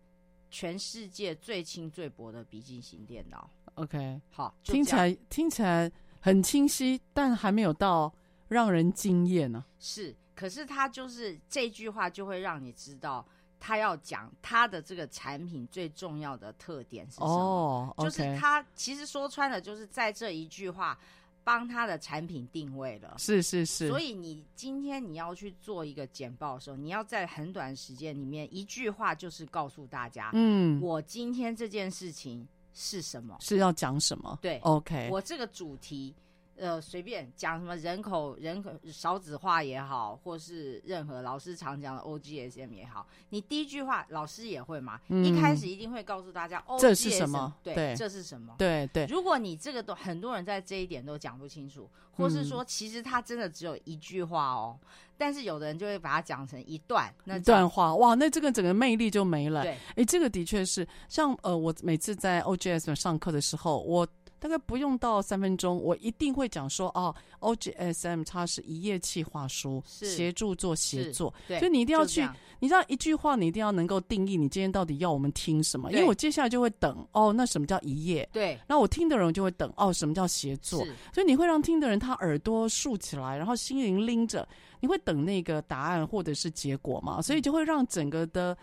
[0.52, 3.50] 全世界最轻最薄的笔记型电脑。
[3.74, 8.14] OK，好，听起来听起来很清晰，但还没有到
[8.46, 9.64] 让人惊艳呢。
[9.80, 13.26] 是，可是他就是这句话就会让你知道，
[13.58, 17.26] 他要讲他的这个产品最重要的特点是什么。
[17.26, 18.06] 哦，oh.
[18.06, 20.98] 就是他其实说穿了，就是在这一句话。
[21.44, 23.88] 帮他的产品定位了，是是是。
[23.88, 34.38] 所以你今天你要去做一个简报的时候，你要在很短时间里面一句话就是告诉大家，嗯，我今天这件事情是什么，是要讲什么？
[34.42, 36.14] 对，OK，我这个主题。
[36.58, 47.54] 呃，随便讲什么人口人口少子化也好，或是任何老师常讲的 OGSM 也好，你第一句话老师也会嘛，嗯、一开始一定会告诉大家这是什么？
[47.62, 48.54] 对，对这是什么？
[48.58, 49.06] 对对。
[49.06, 59.62] 如果你这个都很多人在这一点都讲不清楚，或是说其实他真的只有一句话哦，嗯、但是有的人就会把它讲成一段，那一段话哇，那这个整个魅力就没了。
[59.62, 64.06] 对，哎，这个的确是像呃，我每次在 OGSM 上课的时候，我。
[64.38, 72.26] 大概不用到三分钟，我一定会讲说哦，OGSM 它是一页企划书，协助做协作，所以你一定要去，
[72.60, 78.28] 你知道一句话，你一定要能够定义你今天到底要我们听什么，因为我接下来就会等哦，那什么叫一页？
[78.32, 80.84] 对，那我听的人就会等哦，什么叫协作？
[81.12, 84.48] 所以你会让听的人他耳朵竖起来，然后心灵拎着，
[84.80, 87.20] 你会等那个答案或者是结果嘛？
[87.20, 88.56] 所以就会让整个的。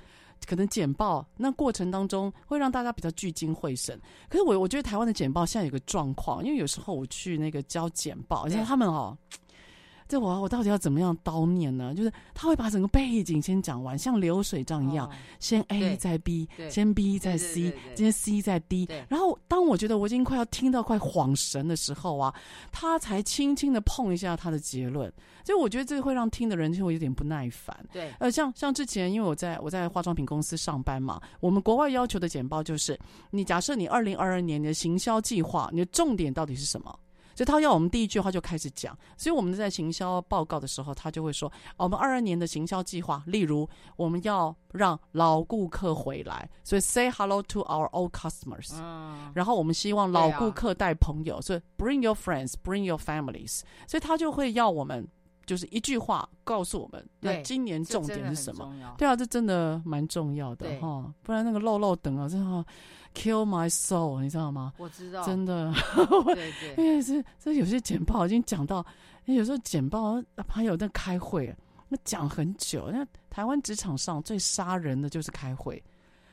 [0.45, 9.17] 可能简报那过程当中会让大家比较聚精会神，可是我我觉得台湾的简报现在有个状况，因为有时候我去那个教简报，而且他们哦。
[10.07, 11.93] 这我我到底要怎么样叨念呢？
[11.95, 18.87] 就是他会把整个背景先讲完，像流水账一样，哦、先 A 再 B，先 B 再 C，先 C 再 D。
[19.09, 22.33] 然后当我觉得我已经快要听到快恍神的时候啊，
[22.71, 25.11] 他才轻轻的碰一下他的结论。
[25.43, 27.75] 所以我觉得这个会让听的人就会有点不耐烦。
[27.91, 36.99] 对，呃，像像之前因为我在我在化妆品公司上班嘛，我们国外要求的简报就是，你假设你二零二二年你的行销计划，你的重点到底是什么？
[37.35, 43.67] 所以他要我们第一句话就开始讲，所以我们在行销报告的时候，他就会说，我们二二年的行销计划，例如
[43.97, 55.05] 我们要让老顾客回来，所以 say hello to our old customers，嗯，然后我们希望老顾客带朋友，啊、所以 bring your friends，bring your families，所以他就会要我们
[55.45, 58.95] 就是一句话告诉我们，那今年重点是什么？
[58.97, 62.65] 对啊，这真的蛮重要的哈，不然那个漏漏等啊，真的。
[63.15, 64.73] Kill my soul，你知道吗？
[64.77, 65.73] 我知道，真的。
[66.35, 68.85] 对对， 因为这这有些简报已经讲到，
[69.23, 71.55] 有时候简报还有在开会，
[71.87, 72.89] 那讲很久。
[72.91, 75.81] 那台湾职场上最杀人的就是开会，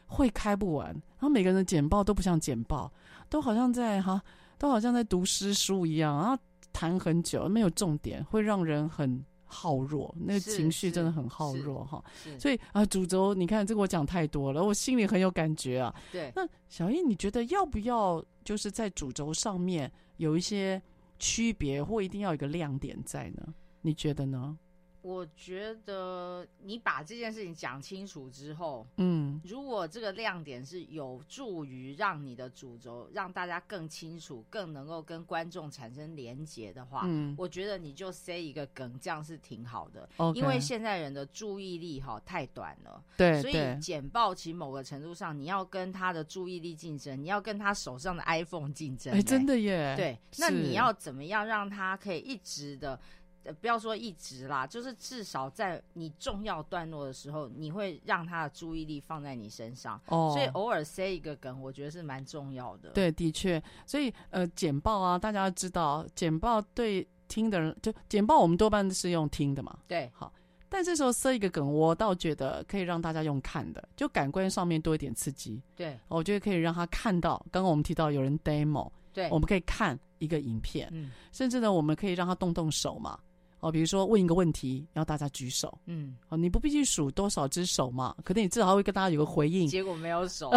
[0.07, 0.89] 会开不完。
[0.89, 2.93] 然后每个人的简报都不像简报，
[3.29, 4.21] 都好像在哈，
[4.59, 6.37] 都好像在读诗书一样，然后
[6.73, 9.25] 谈很久，没有重点，会让人很。
[9.53, 12.03] 耗弱，那个情绪真的很耗弱哈，
[12.39, 15.95] 所以啊，主轴你看这个我讲太多了，我心里很有感觉啊。
[16.11, 20.81] 对，那小英你觉得要不要就是在主轴上面有一些
[21.19, 23.55] 区别，或一定要有一个亮点在呢？
[23.83, 24.57] 你觉得呢？
[25.03, 40.09] 我觉得你把这件事情讲清楚之后，嗯，如果这个亮点是有助于让你的主轴让大家更清楚、更能够跟观众产生连结的话，嗯，我觉得你就塞一个梗，这样是挺好的。
[40.19, 53.01] Okay 因为现在人的注意力哈太短了，对，所以简报其实某个程度上你要跟他的注意力竞争，你要跟他手上的 iPhone 竞争，欸，哎，真的耶，对，那你要怎么样让他可以一直的？
[53.45, 60.01] 呃，不要说一直啦，就是至少在你重要段落的时候，你会让他的注意力放在你身上。
[60.07, 62.91] 哦，所以偶尔塞一个梗，我觉得是蛮重要的。
[62.91, 63.63] 对，的确。
[63.87, 69.79] 所以呃，简报啊，大家要知道，简报对听的人，就简报我们多半是用听的嘛。
[69.89, 70.33] 对，好。
[70.69, 75.61] 但这时候塞一个梗，我倒觉得可以让大家用看的，就感官上面多一点刺激。
[75.77, 77.45] 对，我觉得可以让他看到。
[77.51, 83.19] 刚刚我们提到有人 demo，对，我们可以看一个影片，嗯，甚至呢，我们可以让他动动手嘛。
[83.63, 85.79] 哦，比如说问一个问题，要大家举手。
[85.87, 89.69] 嗯，哦，你不必去数多少只手嘛，可能你至少会跟大家有个回应。
[89.69, 90.51] 结果没有手。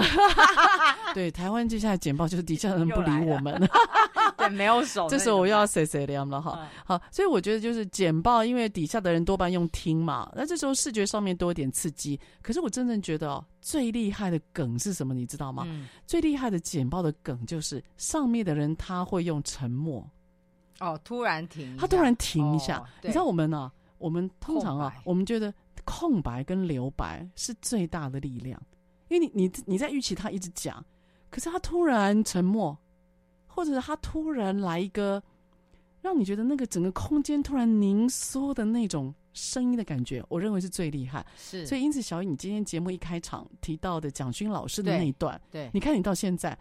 [1.14, 3.62] 对，台湾接下来简报就是底下的人不理我们。
[4.38, 5.08] 对，没有手。
[5.08, 6.68] 这时候我又要谁谁凉了哈。
[6.84, 12.20] 好，所以我觉得就是简报，因为底下的人多半用听嘛，那这时候视觉上面多一点刺激。
[12.41, 15.14] 可是我真正觉得哦，最厉害的梗是什么？
[15.14, 15.64] 你知道吗？
[15.68, 20.03] 嗯、最厉害的简报的梗就是上面的人他会用沉默。
[20.80, 22.80] 哦，突然停，他突然停一下。
[22.80, 23.73] 哦、你知道我们呢、啊？
[23.97, 25.51] 我们通常啊，我们觉得
[25.86, 28.61] 空白跟留白是最大的力量，
[29.07, 30.86] 因为你你你在预期他一直讲，
[31.30, 32.78] 可是他突然沉默，
[33.47, 35.23] 或者是他突然来一个
[36.01, 41.26] 让你觉得那个整个空间突然凝缩的那种声音的感觉，我认为是最厉害。
[41.38, 46.55] 是，所以因此，小雨，你今天节目一开场提到的蒋勋老师的那一段，对，对你看你到现在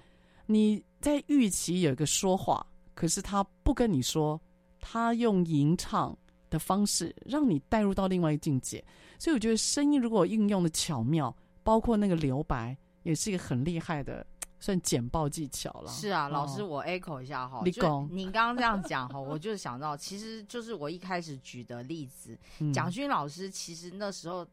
[0.47, 2.65] 你在预期有一个说话。
[2.95, 4.41] 可是他不跟你说，
[4.81, 6.17] 他用吟唱
[6.49, 8.85] 的方式让你带入到另外一个境界，
[9.19, 14.25] 所以我觉得声音如果运用的巧妙，包括那个留白，也是一个很厉害的
[14.61, 15.91] 算简报技巧了。
[15.91, 18.09] 是啊，老师，我 echo 一下哈，李工。
[18.13, 22.39] 您刚刚这样讲哈， 我就想到，其实就是我一开始举的例子，
[22.73, 24.47] 蒋勋老师其实那时候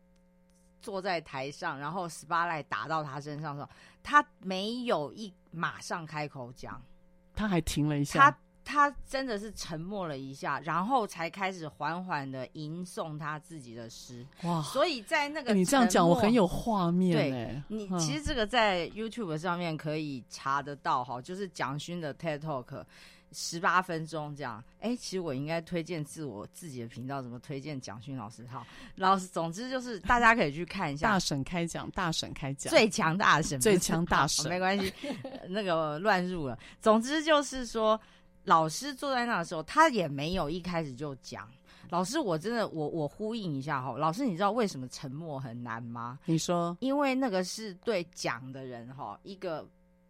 [0.82, 3.72] 坐在台上，然后 spotlight 打到他身上的时候，
[4.02, 6.82] 他没有一马上开口讲。
[7.36, 14.26] 他还停了一下，他他真的是沉默了一下，然后才开始缓缓的吟诵他自己的诗。
[14.44, 14.62] 哇！
[14.62, 17.12] 所以在那个、欸、你这样讲，我很有画面。
[17.18, 22.86] 对，你其实这个在 YouTube 上面可以查得到哈，就是蒋勋的 TED Talk。
[23.32, 28.46] 十八分钟这样，哎、欸，其实我应该推荐自我自己的频道，怎么推荐蒋勋老师？
[28.48, 28.66] 好，
[28.96, 31.12] 老师，总之就是大家可以去看一下。
[31.12, 34.94] 大婶开讲，大婶开讲，最强大婶，最强大婶， 没关系，
[35.48, 36.58] 那个乱入了。
[36.82, 38.00] 总之就是说，
[38.44, 41.48] 老师坐在那的时候，他也没有一开始就讲。
[41.90, 46.18] 老师，我真的，我我呼应一下哈，老师，你知道为什么沉默很难吗？
[46.24, 49.68] 你说，因为那个是对讲的人哈一个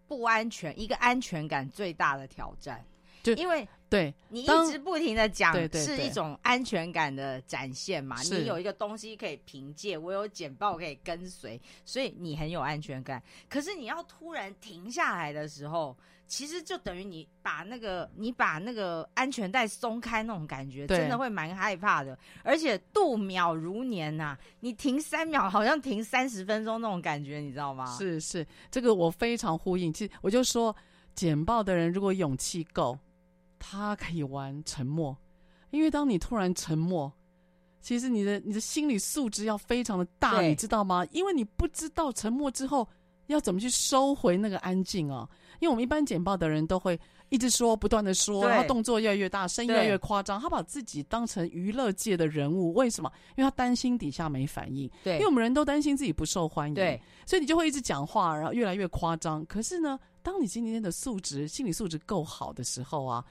[0.08, 2.84] 不安全，一个安全感最大的挑战。
[3.24, 8.22] 就因为对你一直不停的讲，是一种安全感的展现嘛。
[8.22, 13.22] 你有一个东西可以凭借，我有简报可以跟随，所以你很有安全感。
[13.50, 15.96] 可是你要突然停下来的时候，
[16.26, 22.18] 其实就等于你把那个你把那个安全带松开那种感觉，真的会蛮害怕的。
[22.44, 27.94] 而且度秒如年呐、啊，你停三秒好像停三十分钟那种感觉，你知道吗？
[27.98, 29.92] 是是，这个我非常呼应。
[29.92, 30.74] 其实我就说，
[31.14, 32.98] 简报的人如果勇气够。
[33.64, 35.16] 他可以玩沉默，
[35.70, 37.14] 因为当你突然沉默，
[37.80, 41.06] 其实你的你的心理素质要非常的大，你知道吗？
[41.12, 42.88] 因为你不知道沉默之后
[43.28, 45.30] 要怎么去收回那个安静啊。
[45.60, 47.00] 因为我们一般简报的人都会
[47.30, 52.74] 一直说，不断的说，然后动作越来越大，声音越来越夸张，他把自己当成娱乐界的人物。
[52.74, 53.12] 为什么？
[53.38, 54.90] 因为他担心底下没反应。
[55.04, 56.74] 对，因为我们人都担心自己不受欢迎。
[56.74, 59.46] 对，所以你就会一直讲话，然后越来越夸张。
[59.46, 63.24] 可是呢，当你今天的素质、心理素质够好的时候啊。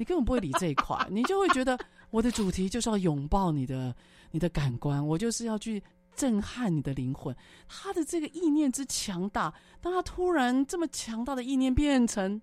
[0.00, 1.78] 你根本不会理这一块，你就会觉得
[2.08, 3.94] 我的主题就是要拥抱你的
[4.30, 5.82] 你的感官，我就是要去
[6.16, 7.36] 震撼你的灵魂。
[7.68, 12.40] 他的这个意念之强大，当他突然这么强大的意念变成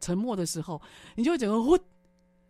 [0.00, 0.82] 沉默的时候，
[1.14, 1.78] 你就会整个呼，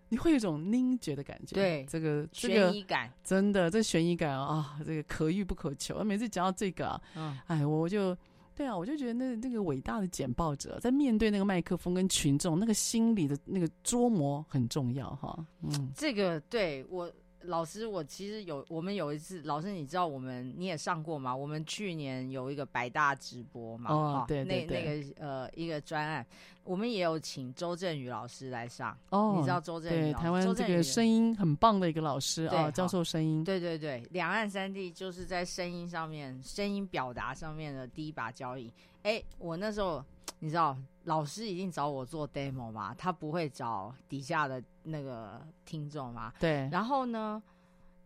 [0.08, 1.54] 你会有一种凝结的感觉。
[1.54, 6.02] 对，这个悬疑感，真的这悬疑感啊，这个可遇不可求。
[6.02, 8.16] 每次讲到这个啊，嗯，哎，我就。
[8.54, 15.46] 对啊，我就觉得那那个伟大的简报者在面对那个麦克风跟群众，那个心理的那个捉磨很重要哈。
[15.62, 17.10] 嗯，这个对我
[17.44, 21.34] 老师，我其实有我们有一次，老师你知道我们你也上过吗？
[21.34, 26.26] 我们去年有一个百大直播嘛，哦，对对对，那那个呃一个专案，
[26.64, 28.96] 我们也有请周振宇老师来上。
[29.10, 33.42] 哦，你知道周振宇台湾这个声音很棒的一个老师啊，教授声音。
[33.42, 38.72] 对对对，两岸三地就是在声音上面、声音表达上面的第一把交椅。
[39.02, 40.04] 哎，我那时候
[40.38, 46.32] 你知道，老师一定找我做 demo 嘛，他不会找底下的那个听众嘛。
[46.40, 46.68] 对。
[46.70, 47.40] 然后呢，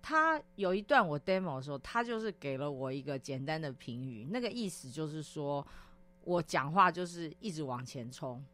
[0.02, 5.66] 他有一段我 demo 的时候，他就是给了我一个简单的评语，那个意思就是说
[6.24, 8.44] 我讲话就是一直往前冲，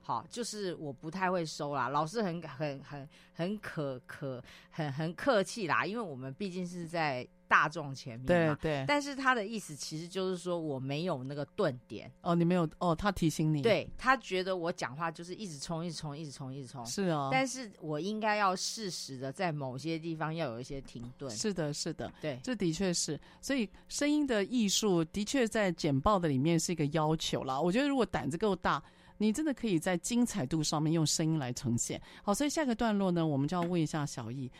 [0.00, 1.88] 好，就是我不太会收啦。
[1.88, 7.28] 老师很很很很可可很很客气啦，因为我们毕竟是在。
[7.50, 8.56] 大众前面嘛。
[8.60, 8.84] 对对。
[8.86, 12.08] 但是他的意思其实就是说我没有那个顿点。
[12.20, 13.60] 哦，你没有哦，他提醒你。
[13.60, 16.86] 对，他觉得我讲话就是一直冲，一直冲，一直冲，一直冲。
[16.86, 17.28] 是哦。
[17.32, 21.28] 但是我应该要适时的在某些地方要有一些停顿。
[21.30, 22.12] 是的，是的。
[22.20, 23.20] 对，这的确是。
[23.40, 27.60] 所以声音的艺术的确在简报的里面是一个要求啦。
[27.60, 28.80] 我觉得如果胆子够大。
[29.22, 32.00] 你真的可以在精彩度上面用声音来呈现。
[32.22, 34.50] 好，所以下个段落呢，我们就要问一下小易。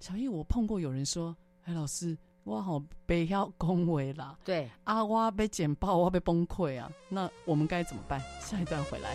[0.00, 2.18] 小易，我碰过有人说：“哎，老师，
[2.48, 6.90] 我好被要恭维啦。”对，啊，我被剪爆，我被崩溃啊。
[7.10, 8.18] 那我们该怎么办？
[8.40, 9.14] 下一段回来。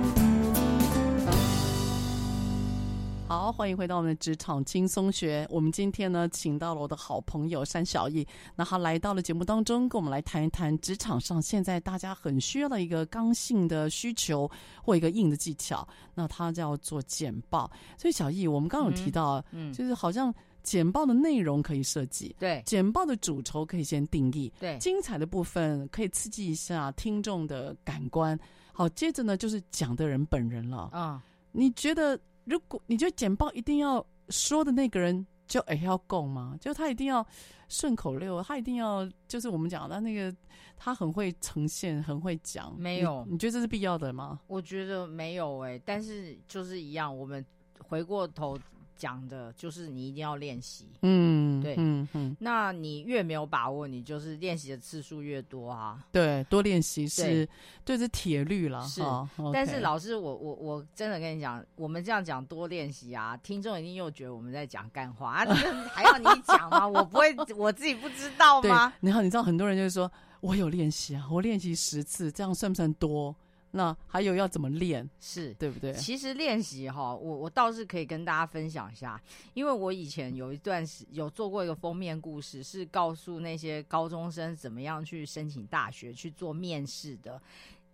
[3.51, 5.45] 好，欢迎回到我们的职场轻松学。
[5.49, 8.25] 我们今天呢，请到了我的好朋友山小易，
[8.55, 14.49] 那他来到了节目当中，跟我们来谈一谈职场上现在大家很需要的一个刚性的需求
[14.81, 15.85] 或一个硬的技巧。
[16.15, 17.69] 那他叫做简报。
[17.97, 20.33] 所以小易，我们刚刚有提到，嗯，嗯就是好像
[20.63, 28.39] 简报的内容可以设计，对，简报的主轴可以先定义，对，精彩的部分可以刺激一下听众的感官。
[28.71, 31.21] 好，接着呢，就是讲的人本人了啊，
[31.51, 32.17] 你觉得？
[32.51, 36.57] 如果你觉得简报一定要说的那个人就哎要够吗？
[36.59, 37.25] 就他一定要
[37.69, 40.35] 顺口溜，他一定要就是我们讲的那个，
[40.75, 42.75] 他很会呈现，很会讲。
[42.77, 44.41] 没有你，你觉得这是必要的吗？
[44.47, 47.45] 我觉得没有哎、欸，但是就是一样，我们
[47.79, 48.59] 回过头。
[49.01, 56.05] 讲的就是你一定要练习，嗯，对，嗯嗯，那你越没有把握，你就是练习的次数越多啊。
[56.11, 57.49] 对，多练习是，
[57.83, 58.85] 对，是铁律了。
[58.87, 65.45] 是，哦、但是老师，我我我真的跟你讲，我们这样讲多练习啊，听众一定又觉得我们在讲干话啊，
[65.91, 66.87] 还要你讲吗？
[66.87, 68.93] 我不会，我自己不知道吗？
[68.99, 73.35] 然后你知道很多人就是说我有练习啊，我练习十次，这样算不算多？
[73.73, 75.09] 那还有要怎么练？
[75.19, 75.93] 是对不对？
[75.93, 79.21] 其实练习哈，我我倒是可以跟大家分享一下，
[79.53, 87.41] 因为我以前有一段时有做过一个封面故事，是告诉那些高中生怎么样去申请大学去做面试的。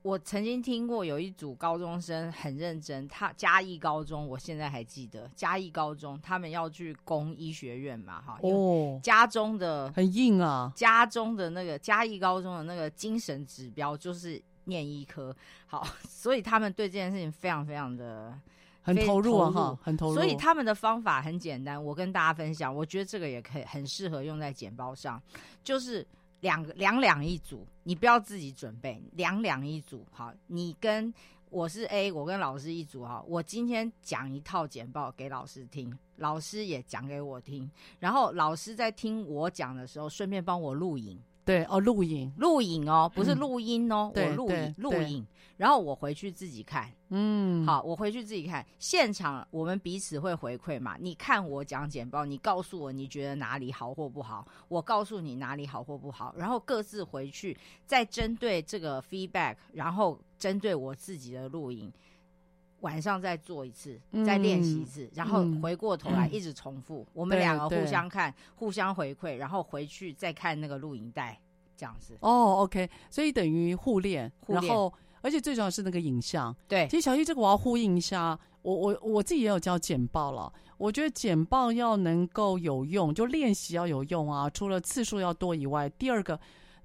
[0.02, 14.42] 我曾经听过有一组高中生很认真，他嘉义高中，我现在还记得嘉义高中，他们要去攻医学院嘛，哈，哦，家中的很硬啊，家中的那个嘉义高中的那个精神指标就是。
[14.68, 18.38] 念医科好， 所以他们对这件事情非常非常的
[18.82, 20.16] 很投入哈，很投入。
[20.16, 25.22] 所以他们的方法很简单，我跟大家分享，我觉得这个也可以很适合用在简报上，
[25.64, 26.06] 就是
[26.42, 31.14] 两个两两一组，你不要自己准备，两两一组，好，你跟
[31.50, 41.20] 我是 A，我跟老师一组哈，我今天讲一套简报给老师听，老师也讲给我听，然后老师在听我讲的时候，顺便帮我录影。
[41.48, 45.26] 对哦，录影，录影哦，不是录音哦，嗯、我录影，录影，
[45.56, 61.90] 然后我回去自己看，嗯，好，我回去自己看，现场我们彼此会回馈嘛，你看我讲简报，你告诉我你觉得哪里好或不好，我告诉你哪里好或不好，然后各自回去再针对这个 feedback，然后针对我自己的录影。
[62.82, 67.00] 晚上再做一次，再练习一次，嗯，然后回过头来一直重复。
[67.00, 71.40] 嗯，我们两个互相看，互相回馈，然后回去再看那个录影带，
[71.76, 72.16] 这样子。
[72.22, 76.56] 哦，OK，所以等于互练，互练，然后而且最重要是那个影像。
[76.68, 80.54] 对，其实小溪这个我要呼应一下，我我我自己也有教简报了。
[80.78, 84.48] 我觉得简报要能够有用，就练习要有用啊。
[84.50, 86.40] 除了次数要多以外，第二个。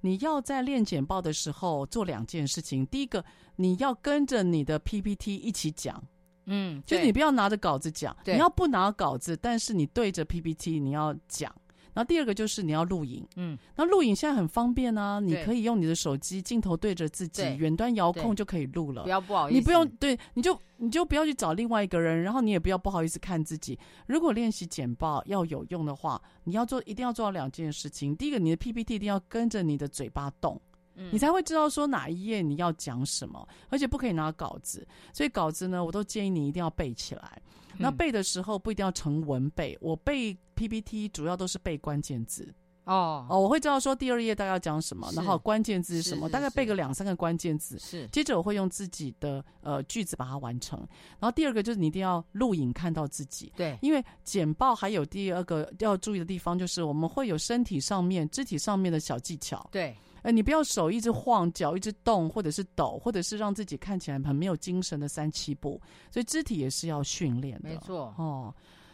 [0.05, 2.85] 你要在练简报的时候做两件事情。
[2.87, 3.23] 第一个，
[3.55, 6.03] 你要跟着你的 PPT 一起讲，
[6.45, 11.55] 嗯，就是你不要拿着稿子讲，你要不拿稿子，但是你对着 PPT 你要讲。
[11.93, 19.03] 然后第二个就是你要录影，嗯，那录影现在很方便啊，你可以用你的手机镜头对着自己，远端遥控就可以录了。
[19.03, 23.77] 不要不好意思，你不用对，你就你就不要去找另外一个人，然后你也不要不好意思看自己。
[24.07, 28.15] 如果练习简报要有用的话，你要做一定要做到两件事情。
[28.15, 30.59] 第一个，你的 PPT 一定要跟着你的嘴巴动，
[30.95, 34.87] 嗯，你才会知道说哪一页你要讲什么，而且不可以拿稿子。
[35.13, 37.41] 所以稿子呢，我都建议你一定要背起来。
[37.77, 42.53] 那背的时候不一定要成文背，我背 PPT 主要都是背关键字。
[42.85, 47.79] 哦哦，我会知道说第二页大概要讲什么，然后关键字是什么，大概背个两三个关键字。
[47.79, 50.77] 是，接着我会用自己的呃句子把它完成。
[51.17, 53.51] 然后第二个就是你一定要录影看到自己。
[53.55, 59.67] 对，因为简报还有第二个要注意的地方就是我们会有身体上面、肢体上面的小技巧。
[59.71, 59.95] 对。
[60.23, 67.69] 呃，你不要手一直晃，脚一直动，或者是抖，或者是让自己看起来很没有精神的三七步，所以肢体也是要训练的。
[67.69, 68.53] 没错，哦，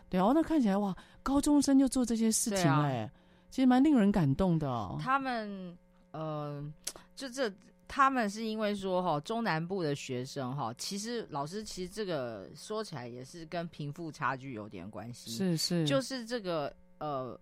[0.09, 3.11] 对哦，那看起来哇，高中生就做这些事情哎、啊，
[3.51, 4.97] 其实蛮令人感动的、哦。
[4.99, 5.77] 他们
[6.11, 6.63] 呃，
[7.15, 7.51] 就这，
[7.87, 15.29] 他们是因为说哈，中南部的学生哈，其实老师其实这个说起来也是跟贫富差距有点关系。
[15.29, 17.39] 是是，就是这个呃。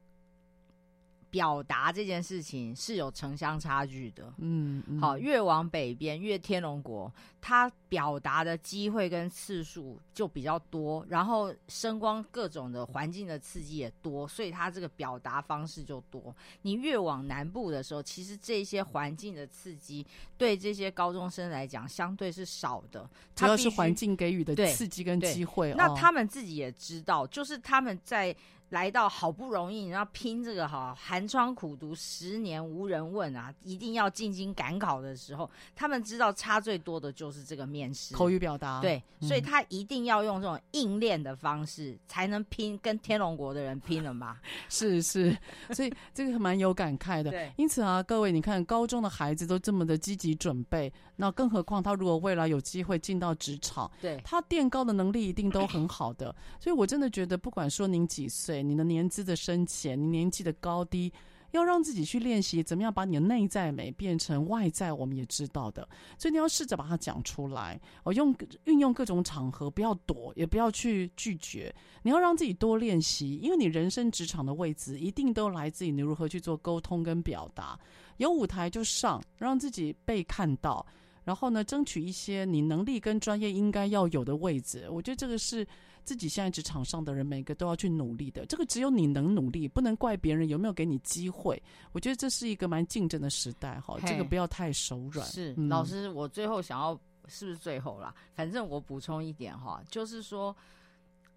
[1.29, 7.11] 表达这件事情是有城乡差距的，嗯，嗯，好，越往北边，越天龙国，
[7.41, 16.35] 它表达的机会跟次数就比较多，然后声光各种的环境的刺激也多，所以它这个表达方式就多。
[16.61, 20.05] 你越往南部的时候，其实这些环境的刺激
[20.37, 25.73] 对这些高中生来讲相对是少的，主要是环境给予的刺激跟机会。
[25.73, 28.35] 那他们自己也知道，就是他们在。
[28.69, 38.81] 来到好不容易，然后拼这个哈寒窗苦读十年无人问啊，一定要进京赶考的时候，他们知道差最多的就是这个面试口语表达。
[38.81, 44.37] 对，所以他一定要用这种硬练的方式，嗯、才能拼跟天龙国的人拼了嘛。
[44.67, 45.37] 是是，
[45.71, 47.31] 所以这个蛮有感慨的。
[47.31, 56.35] 对，因此啊，各位你看，高中的孩子都这么的积极准备，那更何况他如果未来有机会进到职场，对，他垫高的能力一定都很好的。
[56.59, 58.56] 所以我真的觉得，不管说您几岁。
[58.61, 61.11] 你的年资的深浅，你年纪的高低，
[61.51, 65.87] 要让自己去练习怎么样把你的内在美变成外在，我们也知道的。
[66.17, 68.35] 所以你要试着把它讲出来，哦，用
[68.65, 71.73] 运用各种场合，不要躲，也不要去拒绝。
[72.03, 77.79] 你要让自己多练习，因为你人生职场的位置一定都来自于你如何去做沟通跟表达。
[78.17, 80.85] 有舞台就上，让自己被看到，
[81.23, 84.87] 然后呢，争取一些你能力跟专业应该要有的位置。
[84.89, 85.65] 我觉得这个是。
[86.07, 88.45] 自己现在职场上的人，每个都要去努力的。
[88.45, 91.61] 这个只有你能努力，不能怪别人有没有给你机会。
[91.91, 95.27] 我觉得这是一个蛮竞争的时代，哈，这个不要太手软。
[95.27, 96.97] 是、嗯、老师，我最后想要，
[97.27, 98.15] 是不是最后啦？
[98.33, 100.55] 反正我补充一点哈，就是说，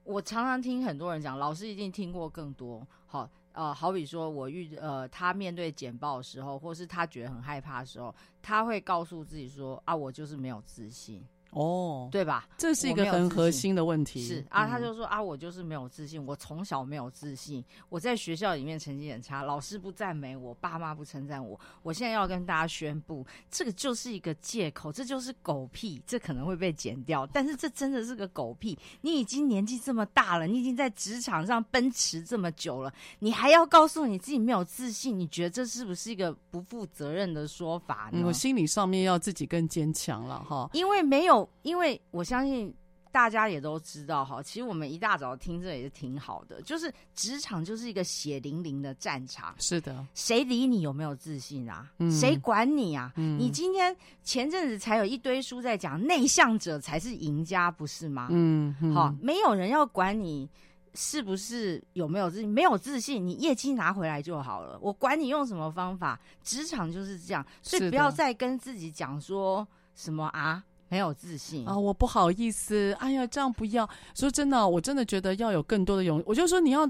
[0.05, 2.87] 我常常听很多人讲，老师一定听过更多。
[3.09, 11.27] 好，呃，好比说我遇呃，他面对简报的时候，或是他觉得很害怕的时候，他会告诉自己说啊，我就是没有自信。
[11.51, 12.49] 哦，对吧？
[12.57, 14.23] 这是一个很核心的问题。
[14.23, 21.59] 是啊，他就说啊，我就是没有自信，我从小没有自信，我在学校里面成绩很差，老师不赞美我，爸妈不称赞我。
[21.83, 28.79] 我现在要跟大家宣布，这个就是一个借口，这就是狗屁，这可能会被剪掉，但是这真的是个狗屁。
[29.01, 38.21] 你已经年纪这么大了，你已经在职场上奔驰这么久了，你还要告诉你自己没有自信，你觉得这是不是一个不负责任的说法呢？
[38.21, 41.40] 嗯，我心理上面要自己更坚强了哈，因为没有。
[41.63, 42.75] 因为我相信，
[43.13, 49.53] 大家也都知道哈，其实我们一大早听这也是挺好的，就是职场就是一个血淋淋的战场。
[49.59, 51.91] 是的，谁理你有没有自信啊？
[51.99, 53.13] 嗯、谁管你啊？
[53.17, 58.29] 嗯、你今天前阵子才有一堆书在讲，内向者才是赢家，不是吗？
[58.31, 60.49] 嗯，好、嗯，没有人要管你
[60.95, 64.79] 是不是有没有自信，没有自信，你业绩拿回来就好了。
[64.81, 69.67] 我管你用什么方法，职场就是这样，所以不要再跟自己讲说
[69.97, 70.65] 什么啊。
[70.91, 71.79] 没有自信啊！
[71.79, 73.89] 我不好意思，哎呀，这样不要。
[74.15, 76.21] 说真的，我真的觉得要有更多的勇。
[76.27, 76.85] 我就说你要，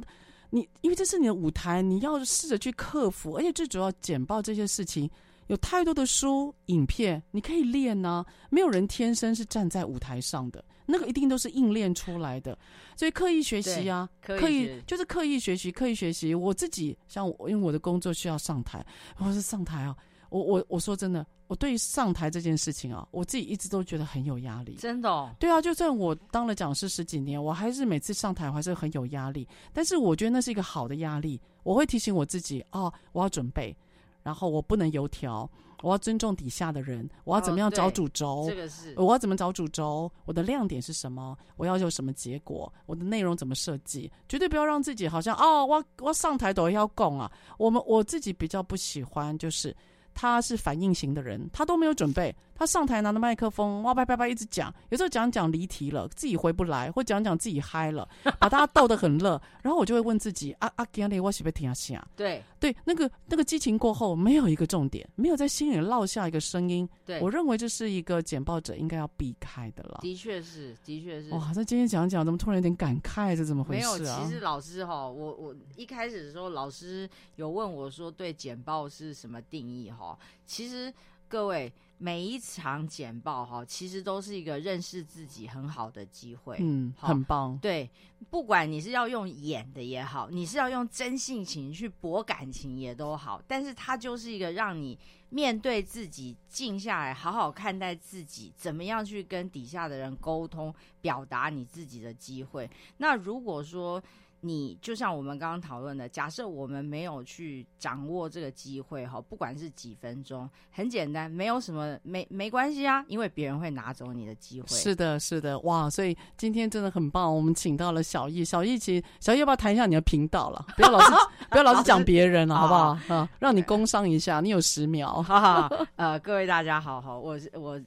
[0.48, 3.36] 你因为这是你的舞台，你要试着去克服。
[3.36, 5.08] 而且最主要，简报这些事情
[5.48, 8.26] 有太多的书、影片，你可以练呢、啊。
[8.48, 12.56] 没有人天生是站在舞台上的，那个一定都是硬练出来的。
[12.96, 16.34] 所以刻意学习啊，刻意就是刻意学习，刻意学习。
[16.34, 18.82] 我自己像我，因为我的工作需要上台，
[19.18, 19.94] 我是上台啊。
[20.30, 24.76] 我我我说真的，我对于上台这件事情啊，我自己一直都觉得很有压力。
[24.76, 25.30] 真的哦？
[25.38, 29.46] 对啊，就算我当了讲师十几年，我还是每次上台我还是很有压力。
[29.72, 33.76] 但是我觉得那是一个好的压力，我会提醒我自己哦，我要准备，
[34.22, 35.50] 然后我不能油条，
[35.82, 38.42] 我要尊重底下的人，我要怎么样找主轴？
[38.42, 40.08] 哦，这个是我要怎么找主轴？
[40.26, 41.36] 我的亮点是什么？
[41.56, 42.72] 我要有什么结果？
[42.86, 44.08] 我的内容怎么设计？
[44.28, 47.28] 绝对不要让自己好像哦，我我上台都要供啊。
[47.58, 49.76] 我们我自己比较不喜欢就是。
[50.14, 52.34] 他是反应型的人，他都没有准备。
[52.60, 58.06] 他上台拿着麦克风，哇叭叭叭一直讲，有时候讲讲离题了，自己回不来，或讲讲自己嗨了，
[58.38, 59.40] 把大家逗得很乐。
[59.62, 62.06] 然后我就会问自己：啊啊，今天我是不是听下？
[62.14, 66.86] 对对，那个那个激情过后，没有一个重点，没有在心里落下一个声音。
[67.06, 70.00] 对，我认为这是一个简报者应该要避开的了。
[70.02, 71.30] 的确是，的确是。
[71.30, 73.34] 哇，那今天讲讲，怎么突然有点感慨？
[73.34, 73.98] 这怎么回事啊？
[73.98, 80.14] 没有，其实老师哈，我我一开始的时候，老师有问我说，对简报是什么定义哈？
[80.44, 80.92] 其实。
[81.30, 81.72] 各位，
[82.02, 86.56] 每一场简报哈，其实都是一个认识自己很好的机会。
[86.58, 87.58] 嗯，很棒。
[87.58, 87.90] 对，
[88.30, 94.98] 不管你是要用演的也好，你是要用真性情去博感情也都好，但是它就是一个让你
[95.28, 102.70] 面对自己，静下来，好好看待自己，怎么样去跟底下的人沟通、表达你自己的机会。
[102.96, 104.02] 那如果说，
[104.42, 114.66] 你就像我们刚刚讨论的，假设我们没有去掌握这个机会哈，不管是几分钟，很简单，没有什么没没关系啊，因为别人会拿走你的机会。
[114.68, 115.90] 是的，是的，哇！
[115.90, 120.66] 所以今天真的很棒，我们请到了小易，小易，其实小易要不要谈一下你的频道了？
[120.74, 121.12] 不要老是
[121.50, 123.14] 不要老是讲别人了，好不好？
[123.14, 125.22] 啊，让你工商一下，你有十秒。
[125.22, 127.78] 哈哈， 呃，各位大家好，好，我我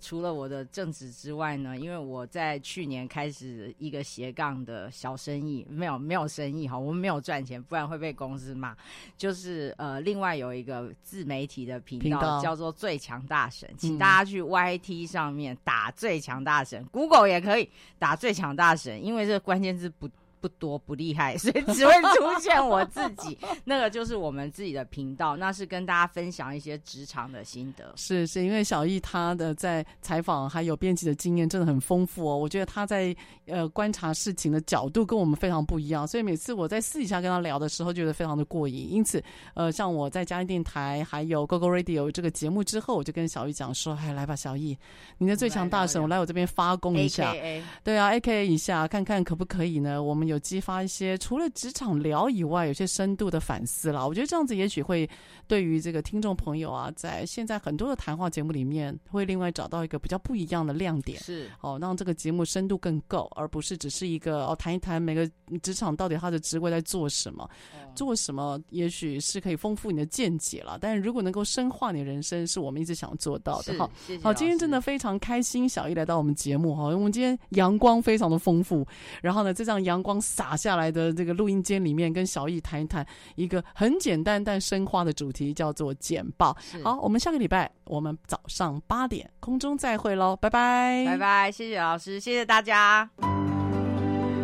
[0.00, 5.93] 除了我的正职之外呢，因为我在去年开始一个斜杠的小生意，没有。
[5.98, 8.76] 没有生意哈，我们没有赚钱，不然会被公司骂。
[9.16, 20.08] 就是呃，另外有一个自媒体的频道，叫做最强大神，请大家去 YT 上面打最强大神，嗯，Google 也可以打最强大神，因为这个关键字不。
[20.44, 23.38] 不多不厉害， 所以只会出现我自己。
[23.64, 27.90] 那个就是我们自己的频道，那是跟大家分享一些职场的心得。
[27.96, 32.36] 是是因为小易他的在采访还有编辑的经验真的很丰富哦。
[32.36, 33.16] 我觉得他在
[33.46, 38.92] 呃观察事情的角度跟我们非常不一样，所以每次我在私底下跟他聊的时候，觉得非常的过瘾。
[38.92, 39.24] 因此，
[39.54, 44.76] 呃，像我在嘉义电台还有 Google Radio 这个节目之后，我就跟小易讲说：“哎，来吧，小易，
[45.16, 47.34] 你的最强大神，我来我这边发功一下。
[47.82, 50.02] 对啊，AKA 一下，看看可不可以呢？
[50.02, 54.06] 我们有。”有激发一些除了职场聊以外，有些深度的反思了。
[54.06, 55.08] 我觉得这样子也许会
[55.46, 61.20] 对于这个听众朋友啊，在现在很多的谈话节目里面，会另外找到一个比较不一样的亮点。
[61.20, 65.30] 是哦，让这个节目深度更够，而不是只是一个哦谈一谈每个
[65.62, 70.78] 职场到底他的职位在做什么，嗯、做什么，也许是可以丰富你的见解了。
[70.80, 73.78] 但是如果能够深化你的人生，是我们一直想做到的。
[73.78, 73.88] 好，
[74.22, 78.86] 好，今天真的非常开心，小艺来到我们节目哈，因为我们今天阳光非常的丰富，
[79.22, 80.14] 然后呢，这张阳光。
[80.24, 83.06] 洒下来的这个录音间里面，跟小易谈一谈
[83.36, 86.56] 一个很简单但深化的主题，叫做简报。
[86.82, 93.08] 好，我们下个礼拜我们早上八点空中再会喽，拜拜，拜拜，谢谢老师，谢谢大家。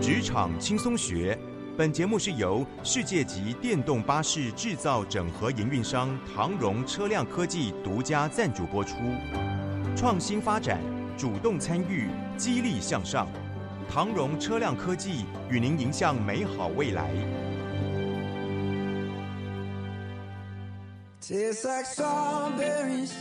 [0.02, 1.38] 职场轻松学，
[1.76, 8.96] 本节目是由世界级电动巴士制造整合营运商唐荣车辆科技独家赞助播出，
[9.96, 10.80] 创新发展，
[11.16, 13.28] 主动参与，激励向上。
[13.92, 17.10] 唐荣车辆科技与您迎向美好未来。
[21.20, 23.12] Tastes like strawberries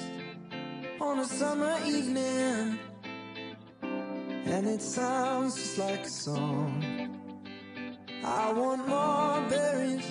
[1.00, 2.78] on a summer evening,
[4.46, 6.84] and it sounds just like a song.
[8.24, 10.06] I want more berries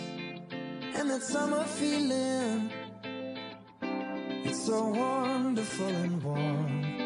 [0.96, 2.70] and that summer feeling.
[4.44, 6.97] It's so wonderful and warm.